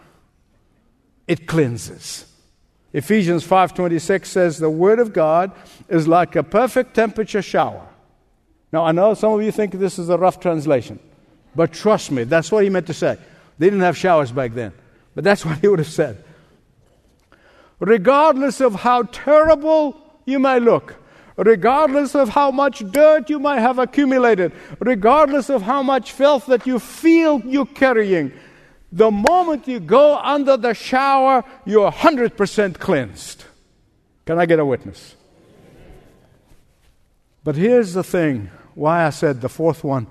It 1.28 1.46
cleanses. 1.46 2.26
Ephesians 2.94 3.44
5:26 3.44 4.30
says 4.30 4.60
the 4.60 4.70
word 4.70 5.00
of 5.00 5.14
God 5.14 5.52
is 5.90 6.08
like 6.08 6.36
a 6.36 6.44
perfect 6.44 6.94
temperature 6.94 7.42
shower. 7.42 7.82
Now 8.72 8.86
I 8.86 8.92
know 8.92 9.16
some 9.16 9.34
of 9.34 9.42
you 9.42 9.52
think 9.52 9.74
this 9.74 9.98
is 9.98 10.10
a 10.10 10.18
rough 10.18 10.40
translation, 10.40 11.00
but 11.56 11.74
trust 11.74 12.12
me, 12.12 12.24
that's 12.24 12.52
what 12.52 12.64
he 12.64 12.70
meant 12.70 12.88
to 12.88 12.94
say. 12.94 13.18
They 13.58 13.68
didn't 13.68 13.82
have 13.82 13.98
showers 13.98 14.32
back 14.32 14.54
then, 14.54 14.74
but 15.16 15.24
that's 15.24 15.44
what 15.46 15.58
he 15.60 15.68
would 15.68 15.80
have 15.80 15.88
said. 15.88 16.24
Regardless 17.80 18.62
of 18.62 18.76
how 18.76 19.04
terrible 19.04 20.00
you 20.26 20.40
may 20.40 20.60
look, 20.60 20.96
regardless 21.36 22.16
of 22.16 22.30
how 22.30 22.52
much 22.52 22.80
dirt 22.92 23.30
you 23.30 23.40
might 23.40 23.60
have 23.60 23.80
accumulated, 23.80 24.54
regardless 24.80 25.50
of 25.50 25.64
how 25.64 25.82
much 25.82 26.12
filth 26.12 26.46
that 26.46 26.68
you 26.68 26.80
feel 26.80 27.42
you're 27.42 27.66
carrying, 27.66 28.32
the 28.94 29.10
moment 29.10 29.68
you 29.68 29.80
go 29.80 30.18
under 30.20 30.56
the 30.56 30.76
shower, 30.76 31.44
you're 31.66 31.92
100% 31.92 32.78
cleansed. 32.78 33.44
Can 34.28 34.38
I 34.38 34.46
get 34.46 34.60
a 34.60 34.66
witness? 34.66 35.16
But 37.44 37.56
here's 37.56 37.94
the 37.94 38.04
thing 38.04 38.52
why 38.76 39.06
I 39.06 39.10
said 39.10 39.42
the 39.42 39.50
fourth 39.50 39.84
one 39.84 40.06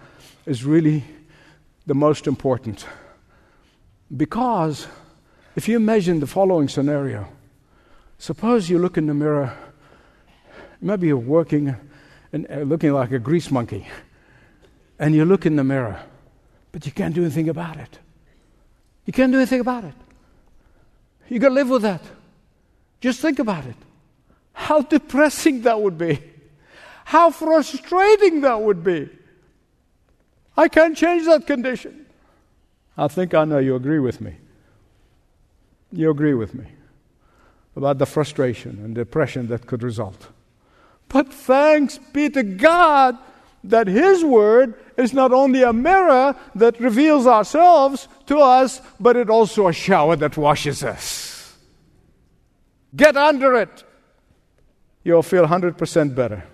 is 0.47 0.65
really 0.65 1.05
the 1.87 1.95
most 1.95 2.27
important. 2.27 2.85
Because 4.15 4.89
if 5.55 5.69
you 5.69 5.77
imagine 5.77 6.19
the 6.19 6.27
following 6.27 6.69
scenario, 6.69 7.29
suppose 8.19 8.69
you 8.69 8.81
look 8.81 8.99
in 8.99 9.07
the 9.07 9.15
mirror, 9.15 9.57
maybe 10.81 11.07
you're 11.07 11.17
working 11.17 11.77
and 12.33 12.51
uh, 12.51 12.57
looking 12.57 12.93
like 12.93 13.13
a 13.13 13.21
grease 13.21 13.51
monkey, 13.53 13.87
and 14.99 15.15
you 15.15 15.25
look 15.25 15.47
in 15.47 15.55
the 15.55 15.65
mirror, 15.65 16.03
but 16.73 16.85
you 16.85 16.91
can't 16.91 17.15
do 17.15 17.23
anything 17.23 17.49
about 17.49 17.77
it. 17.77 18.01
You 19.05 19.13
can't 19.13 19.33
do 19.33 19.39
anything 19.39 19.61
about 19.61 19.85
it. 19.85 19.95
You 21.29 21.39
got 21.39 21.49
to 21.49 21.55
live 21.55 21.69
with 21.71 21.83
that. 21.83 22.03
Just 23.01 23.21
think 23.21 23.39
about 23.39 23.67
it. 23.67 23.77
How 24.53 24.83
depressing 24.83 25.63
that 25.63 25.81
would 25.81 25.99
be. 25.99 26.23
How 27.05 27.31
frustrating 27.31 28.43
that 28.43 28.61
would 28.61 28.85
be. 28.85 29.09
I 30.57 30.69
can't 30.69 30.97
change 30.97 31.25
that 31.27 31.47
condition. 31.47 32.07
I 32.97 33.09
think 33.09 33.35
I 33.35 33.45
know 33.45 33.59
you 33.59 33.75
agree 33.75 33.99
with 33.99 34.21
me. 34.21 34.37
You 35.91 36.11
agree 36.11 36.35
with 36.35 36.55
me 36.55 36.67
about 37.75 37.99
the 37.99 38.07
frustration 38.07 38.81
and 38.85 38.95
depression 38.95 39.49
that 39.49 39.67
could 39.67 39.83
result. 39.83 40.29
But 41.09 41.33
thanks 41.33 41.99
be 41.99 42.29
to 42.31 42.43
God 42.43 43.19
that 43.65 43.87
His 43.87 44.25
Word 44.25 44.75
is 44.97 45.13
not 45.13 45.33
only 45.33 45.63
a 45.63 45.73
mirror 45.73 46.37
that 46.55 46.81
reveals 46.81 47.27
ourselves 47.27 48.09
to 48.27 48.39
us, 48.39 48.81
but 48.99 49.17
it 49.17 49.31
also 49.31 49.69
a 49.69 49.73
shower 49.73 50.17
that 50.17 50.37
washes 50.37 50.83
us. 50.83 51.57
Get 52.95 53.17
under 53.17 53.57
it. 53.57 53.85
You'll 55.05 55.23
feel 55.23 55.47
100% 55.47 56.15
better. 56.15 56.45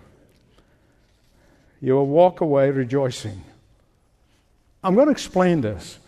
You 1.80 1.94
will 1.94 2.06
walk 2.06 2.40
away 2.40 2.70
rejoicing. 2.70 3.42
I'm 4.82 4.94
going 4.94 5.06
to 5.06 5.12
explain 5.12 5.60
this. 5.60 5.98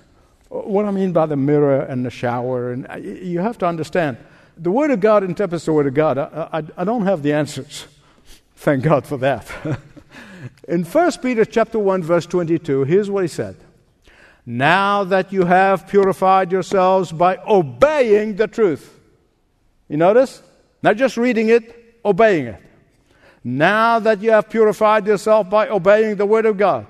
What 0.48 0.84
I 0.84 0.90
mean 0.90 1.12
by 1.12 1.26
the 1.26 1.36
mirror 1.36 1.80
and 1.80 2.04
the 2.04 2.10
shower, 2.10 2.72
and 2.72 2.86
uh, 2.90 2.96
you 2.96 3.40
have 3.40 3.58
to 3.58 3.66
understand 3.66 4.16
the 4.56 4.70
Word 4.70 4.90
of 4.90 5.00
God 5.00 5.24
interprets 5.24 5.64
the 5.64 5.72
Word 5.72 5.86
of 5.86 5.94
God. 5.94 6.18
I, 6.18 6.48
I, 6.52 6.62
I 6.78 6.84
don't 6.84 7.04
have 7.04 7.22
the 7.22 7.32
answers. 7.32 7.86
Thank 8.56 8.82
God 8.84 9.06
for 9.06 9.16
that. 9.18 9.46
In 10.68 10.84
1 10.84 11.12
Peter 11.22 11.44
chapter 11.44 11.78
1 11.78 12.02
verse 12.02 12.26
22, 12.26 12.84
here's 12.84 13.10
what 13.10 13.22
he 13.22 13.28
said. 13.28 13.56
Now 14.46 15.04
that 15.04 15.32
you 15.32 15.44
have 15.44 15.86
purified 15.86 16.50
yourselves 16.50 17.12
by 17.12 17.38
obeying 17.46 18.36
the 18.36 18.46
truth. 18.46 18.98
You 19.88 19.96
notice? 19.96 20.42
Not 20.82 20.96
just 20.96 21.16
reading 21.16 21.50
it, 21.50 21.98
obeying 22.04 22.46
it. 22.46 22.62
Now 23.44 23.98
that 23.98 24.20
you 24.20 24.30
have 24.30 24.50
purified 24.50 25.06
yourself 25.06 25.48
by 25.50 25.68
obeying 25.68 26.16
the 26.16 26.26
word 26.26 26.46
of 26.46 26.56
God, 26.56 26.86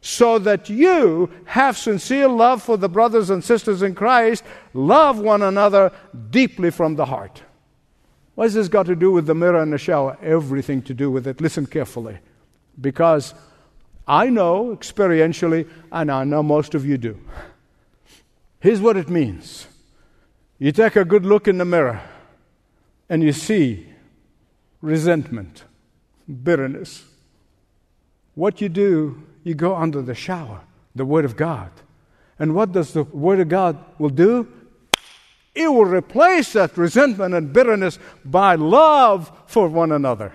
so 0.00 0.38
that 0.38 0.68
you 0.68 1.30
have 1.44 1.76
sincere 1.76 2.28
love 2.28 2.62
for 2.62 2.76
the 2.76 2.88
brothers 2.88 3.30
and 3.30 3.42
sisters 3.42 3.82
in 3.82 3.94
Christ, 3.94 4.44
love 4.72 5.18
one 5.18 5.42
another 5.42 5.92
deeply 6.30 6.70
from 6.70 6.96
the 6.96 7.04
heart. 7.04 7.42
What 8.34 8.44
has 8.44 8.54
this 8.54 8.68
got 8.68 8.86
to 8.86 8.94
do 8.94 9.10
with 9.10 9.26
the 9.26 9.34
mirror 9.34 9.60
and 9.60 9.72
the 9.72 9.78
shower? 9.78 10.16
Everything 10.22 10.82
to 10.82 10.94
do 10.94 11.10
with 11.10 11.26
it. 11.26 11.40
Listen 11.40 11.66
carefully. 11.66 12.18
Because 12.80 13.34
I 14.06 14.30
know 14.30 14.74
experientially, 14.74 15.68
and 15.92 16.10
I 16.10 16.24
know 16.24 16.42
most 16.42 16.74
of 16.74 16.86
you 16.86 16.96
do. 16.96 17.20
Here's 18.60 18.80
what 18.80 18.96
it 18.96 19.08
means 19.08 19.66
you 20.58 20.72
take 20.72 20.96
a 20.96 21.04
good 21.04 21.24
look 21.24 21.46
in 21.46 21.58
the 21.58 21.64
mirror 21.64 22.00
and 23.08 23.22
you 23.22 23.32
see 23.32 23.86
resentment, 24.80 25.64
bitterness. 26.42 27.04
What 28.34 28.60
you 28.60 28.68
do, 28.68 29.22
you 29.44 29.54
go 29.54 29.76
under 29.76 30.02
the 30.02 30.14
shower, 30.14 30.60
the 30.94 31.04
Word 31.04 31.24
of 31.24 31.36
God. 31.36 31.70
And 32.38 32.54
what 32.54 32.72
does 32.72 32.92
the 32.92 33.02
Word 33.02 33.40
of 33.40 33.48
God 33.48 33.76
will 33.98 34.10
do? 34.10 34.48
It 35.54 35.68
will 35.68 35.86
replace 35.86 36.52
that 36.52 36.76
resentment 36.76 37.34
and 37.34 37.52
bitterness 37.52 37.98
by 38.24 38.54
love 38.54 39.32
for 39.46 39.68
one 39.68 39.90
another. 39.90 40.32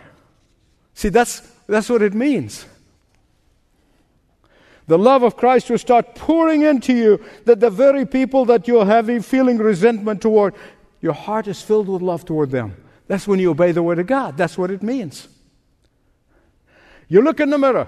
See, 0.93 1.09
that's 1.09 1.41
that's 1.67 1.89
what 1.89 2.01
it 2.01 2.13
means. 2.13 2.65
The 4.87 4.97
love 4.97 5.23
of 5.23 5.37
Christ 5.37 5.69
will 5.69 5.77
start 5.77 6.15
pouring 6.15 6.63
into 6.63 6.93
you 6.93 7.23
that 7.45 7.59
the 7.59 7.69
very 7.69 8.05
people 8.05 8.45
that 8.45 8.67
you're 8.67 8.85
having 8.85 9.21
feeling 9.21 9.57
resentment 9.57 10.21
toward, 10.21 10.55
your 11.01 11.13
heart 11.13 11.47
is 11.47 11.61
filled 11.61 11.87
with 11.87 12.01
love 12.01 12.25
toward 12.25 12.51
them. 12.51 12.75
That's 13.07 13.27
when 13.27 13.39
you 13.39 13.51
obey 13.51 13.71
the 13.71 13.83
Word 13.83 13.99
of 13.99 14.07
God. 14.07 14.37
That's 14.37 14.57
what 14.57 14.71
it 14.71 14.83
means. 14.83 15.27
You 17.07 17.21
look 17.21 17.39
in 17.39 17.49
the 17.49 17.57
mirror 17.57 17.87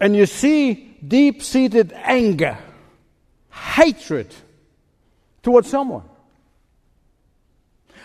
and 0.00 0.16
you 0.16 0.26
see 0.26 0.96
deep 1.06 1.42
seated 1.42 1.92
anger, 1.92 2.58
hatred 3.50 4.34
towards 5.42 5.68
someone. 5.68 6.04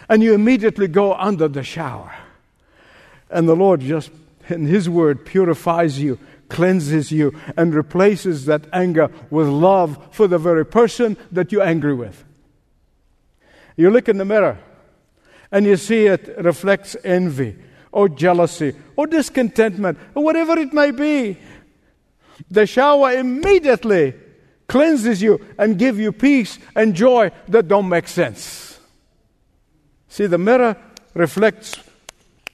And 0.09 0.21
you 0.21 0.33
immediately 0.33 0.87
go 0.87 1.13
under 1.13 1.47
the 1.47 1.63
shower. 1.63 2.13
And 3.29 3.47
the 3.47 3.55
Lord 3.55 3.81
just 3.81 4.11
and 4.49 4.67
His 4.67 4.89
Word 4.89 5.25
purifies 5.25 5.99
you, 5.99 6.19
cleanses 6.49 7.12
you, 7.12 7.39
and 7.58 7.73
replaces 7.73 8.45
that 8.45 8.67
anger 8.73 9.10
with 9.29 9.47
love 9.47 10.10
for 10.12 10.27
the 10.27 10.38
very 10.38 10.65
person 10.65 11.17
that 11.32 11.51
you're 11.51 11.63
angry 11.63 11.93
with. 11.93 12.23
You 13.75 13.89
look 13.89 14.08
in 14.08 14.17
the 14.17 14.25
mirror 14.25 14.60
and 15.51 15.65
you 15.65 15.77
see 15.77 16.06
it 16.06 16.36
reflects 16.38 16.95
envy 17.03 17.56
or 17.91 18.10
jealousy 18.10 18.73
or 18.95 19.08
discontentment 19.08 19.97
or 20.15 20.23
whatever 20.23 20.58
it 20.58 20.73
may 20.73 20.91
be. 20.91 21.38
The 22.49 22.65
shower 22.65 23.12
immediately 23.12 24.13
cleanses 24.67 25.21
you 25.21 25.39
and 25.58 25.77
give 25.77 25.99
you 25.99 26.12
peace 26.12 26.58
and 26.75 26.95
joy 26.95 27.32
that 27.47 27.67
don't 27.67 27.89
make 27.89 28.08
sense. 28.08 28.79
See, 30.08 30.25
the 30.25 30.38
mirror 30.38 30.77
reflects 31.13 31.75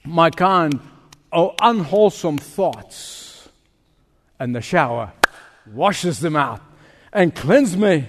my 0.06 0.30
kind 0.30 0.80
oh, 1.32 1.56
unwholesome 1.62 2.38
thoughts. 2.38 3.50
And 4.40 4.56
the 4.56 4.62
shower 4.62 5.12
washes 5.72 6.20
them 6.20 6.36
out 6.36 6.62
and 7.12 7.36
cleanses 7.36 7.78
me 7.78 8.08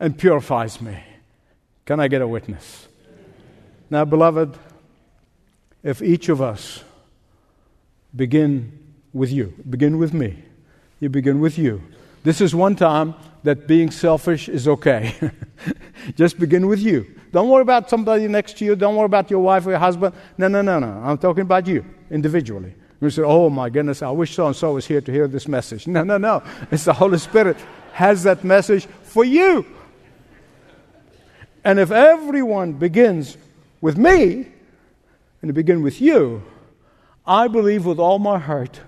and 0.00 0.18
purifies 0.18 0.80
me. 0.80 0.98
Can 1.86 2.00
I 2.00 2.08
get 2.08 2.22
a 2.22 2.28
witness? 2.28 2.88
Now, 3.90 4.04
beloved, 4.04 4.58
if 5.82 6.02
each 6.02 6.28
of 6.28 6.40
us 6.40 6.82
begin 8.14 8.78
with 9.12 9.30
you, 9.30 9.54
begin 9.68 9.98
with 9.98 10.14
me. 10.14 10.42
You 11.00 11.08
begin 11.08 11.40
with 11.40 11.58
you. 11.58 11.82
This 12.24 12.40
is 12.40 12.54
one 12.54 12.76
time 12.76 13.14
that 13.42 13.66
being 13.66 13.90
selfish 13.90 14.48
is 14.48 14.68
okay. 14.68 15.14
Just 16.16 16.38
begin 16.38 16.68
with 16.68 16.80
you. 16.80 17.06
Don't 17.32 17.48
worry 17.48 17.62
about 17.62 17.88
somebody 17.88 18.28
next 18.28 18.58
to 18.58 18.64
you. 18.64 18.76
Don't 18.76 18.94
worry 18.94 19.06
about 19.06 19.30
your 19.30 19.40
wife 19.40 19.66
or 19.66 19.70
your 19.70 19.78
husband. 19.78 20.14
No, 20.36 20.48
no, 20.48 20.60
no, 20.60 20.78
no. 20.78 20.86
I'm 20.86 21.16
talking 21.16 21.42
about 21.42 21.66
you 21.66 21.84
individually. 22.10 22.74
You 23.00 23.10
say, 23.10 23.22
oh 23.22 23.50
my 23.50 23.70
goodness, 23.70 24.02
I 24.02 24.10
wish 24.10 24.34
so 24.34 24.46
and 24.46 24.54
so 24.54 24.74
was 24.74 24.86
here 24.86 25.00
to 25.00 25.10
hear 25.10 25.26
this 25.26 25.48
message. 25.48 25.86
No, 25.86 26.04
no, 26.04 26.18
no. 26.18 26.42
It's 26.70 26.84
the 26.84 26.92
Holy 26.92 27.18
Spirit 27.18 27.56
has 27.94 28.22
that 28.24 28.44
message 28.44 28.86
for 29.02 29.24
you. 29.24 29.66
And 31.64 31.80
if 31.80 31.90
everyone 31.90 32.74
begins 32.74 33.36
with 33.80 33.96
me 33.96 34.46
and 35.40 35.48
to 35.48 35.52
begin 35.52 35.82
with 35.82 36.00
you, 36.00 36.42
I 37.26 37.48
believe 37.48 37.86
with 37.86 37.98
all 37.98 38.18
my 38.18 38.38
heart 38.38 38.80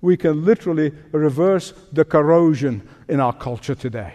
we 0.00 0.16
can 0.18 0.44
literally 0.44 0.92
reverse 1.12 1.72
the 1.92 2.04
corrosion 2.04 2.86
in 3.08 3.20
our 3.20 3.32
culture 3.32 3.74
today. 3.74 4.14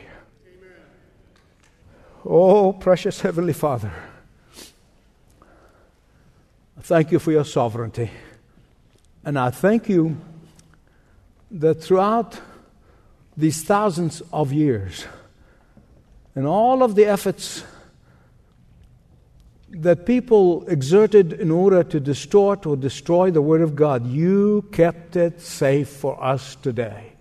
Oh, 2.25 2.73
precious 2.73 3.21
Heavenly 3.21 3.53
Father, 3.53 3.93
I 6.77 6.81
thank 6.81 7.13
you 7.13 7.19
for 7.19 7.31
your 7.31 7.45
sovereignty. 7.45 8.11
And 9.23 9.39
I 9.39 9.51
thank 9.51 9.87
you 9.87 10.17
that 11.51 11.75
throughout 11.75 12.41
these 13.37 13.63
thousands 13.63 14.21
of 14.33 14.51
years 14.51 15.05
and 16.35 16.45
all 16.45 16.83
of 16.83 16.95
the 16.95 17.05
efforts 17.05 17.63
that 19.69 20.05
people 20.05 20.67
exerted 20.67 21.33
in 21.33 21.51
order 21.51 21.83
to 21.83 22.01
distort 22.01 22.65
or 22.65 22.75
destroy 22.75 23.31
the 23.31 23.41
Word 23.41 23.61
of 23.61 23.77
God, 23.77 24.05
you 24.05 24.67
kept 24.73 25.15
it 25.15 25.39
safe 25.39 25.87
for 25.87 26.21
us 26.21 26.55
today. 26.55 27.13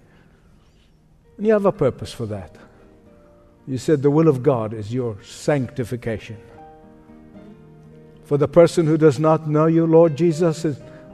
And 1.36 1.46
you 1.46 1.52
have 1.52 1.66
a 1.66 1.72
purpose 1.72 2.12
for 2.12 2.26
that. 2.26 2.56
You 3.68 3.76
said 3.76 4.00
the 4.00 4.10
will 4.10 4.28
of 4.28 4.42
God 4.42 4.72
is 4.72 4.94
your 4.94 5.18
sanctification. 5.22 6.38
For 8.24 8.38
the 8.38 8.48
person 8.48 8.86
who 8.86 8.96
does 8.96 9.18
not 9.18 9.46
know 9.46 9.66
you, 9.66 9.86
Lord 9.86 10.16
Jesus, 10.16 10.64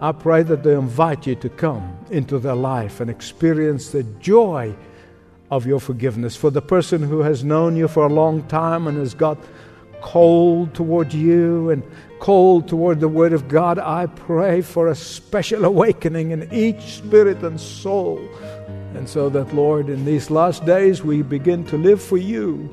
I 0.01 0.13
pray 0.13 0.45
that 0.45 0.63
they 0.63 0.75
invite 0.75 1.27
you 1.27 1.35
to 1.35 1.49
come 1.49 1.99
into 2.11 2.39
their 2.39 2.55
life 2.55 3.01
and 3.01 3.11
experience 3.11 3.91
the 3.91 4.05
joy 4.21 4.73
of 5.51 5.67
your 5.67 5.81
forgiveness. 5.81 6.37
For 6.37 6.51
the 6.51 6.63
person 6.63 7.03
who 7.03 7.21
has 7.21 7.43
known 7.43 7.77
you 7.77 7.89
for 7.89 8.07
a 8.07 8.13
long 8.13 8.45
time 8.45 8.87
and 8.87 8.99
has 8.99 9.15
got 9.15 9.37
cold 10.01 10.75
toward 10.75 11.13
you 11.13 11.71
and 11.71 11.83
cold 12.21 12.69
toward 12.69 13.01
the 13.01 13.09
Word 13.09 13.33
of 13.33 13.49
God, 13.49 13.81
I 13.81 14.07
pray 14.07 14.61
for 14.61 14.87
a 14.87 14.95
special 14.95 15.65
awakening 15.65 16.31
in 16.31 16.49
each 16.53 16.83
spirit 16.83 17.43
and 17.43 17.61
soul. 17.61 18.21
And 18.95 19.09
so 19.09 19.29
that, 19.31 19.55
Lord, 19.55 19.89
in 19.89 20.05
these 20.05 20.31
last 20.31 20.65
days 20.65 21.03
we 21.03 21.23
begin 21.23 21.65
to 21.67 21.77
live 21.77 22.03
for 22.03 22.17
you. 22.17 22.71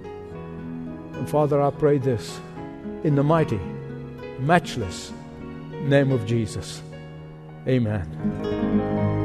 And 1.13 1.29
Father, 1.29 1.62
I 1.62 1.71
pray 1.71 1.97
this 1.97 2.39
in 3.03 3.15
the 3.15 3.23
mighty, 3.23 3.60
matchless 4.39 5.12
name 5.71 6.12
of 6.12 6.25
Jesus. 6.25 6.81
Amen. 7.67 9.20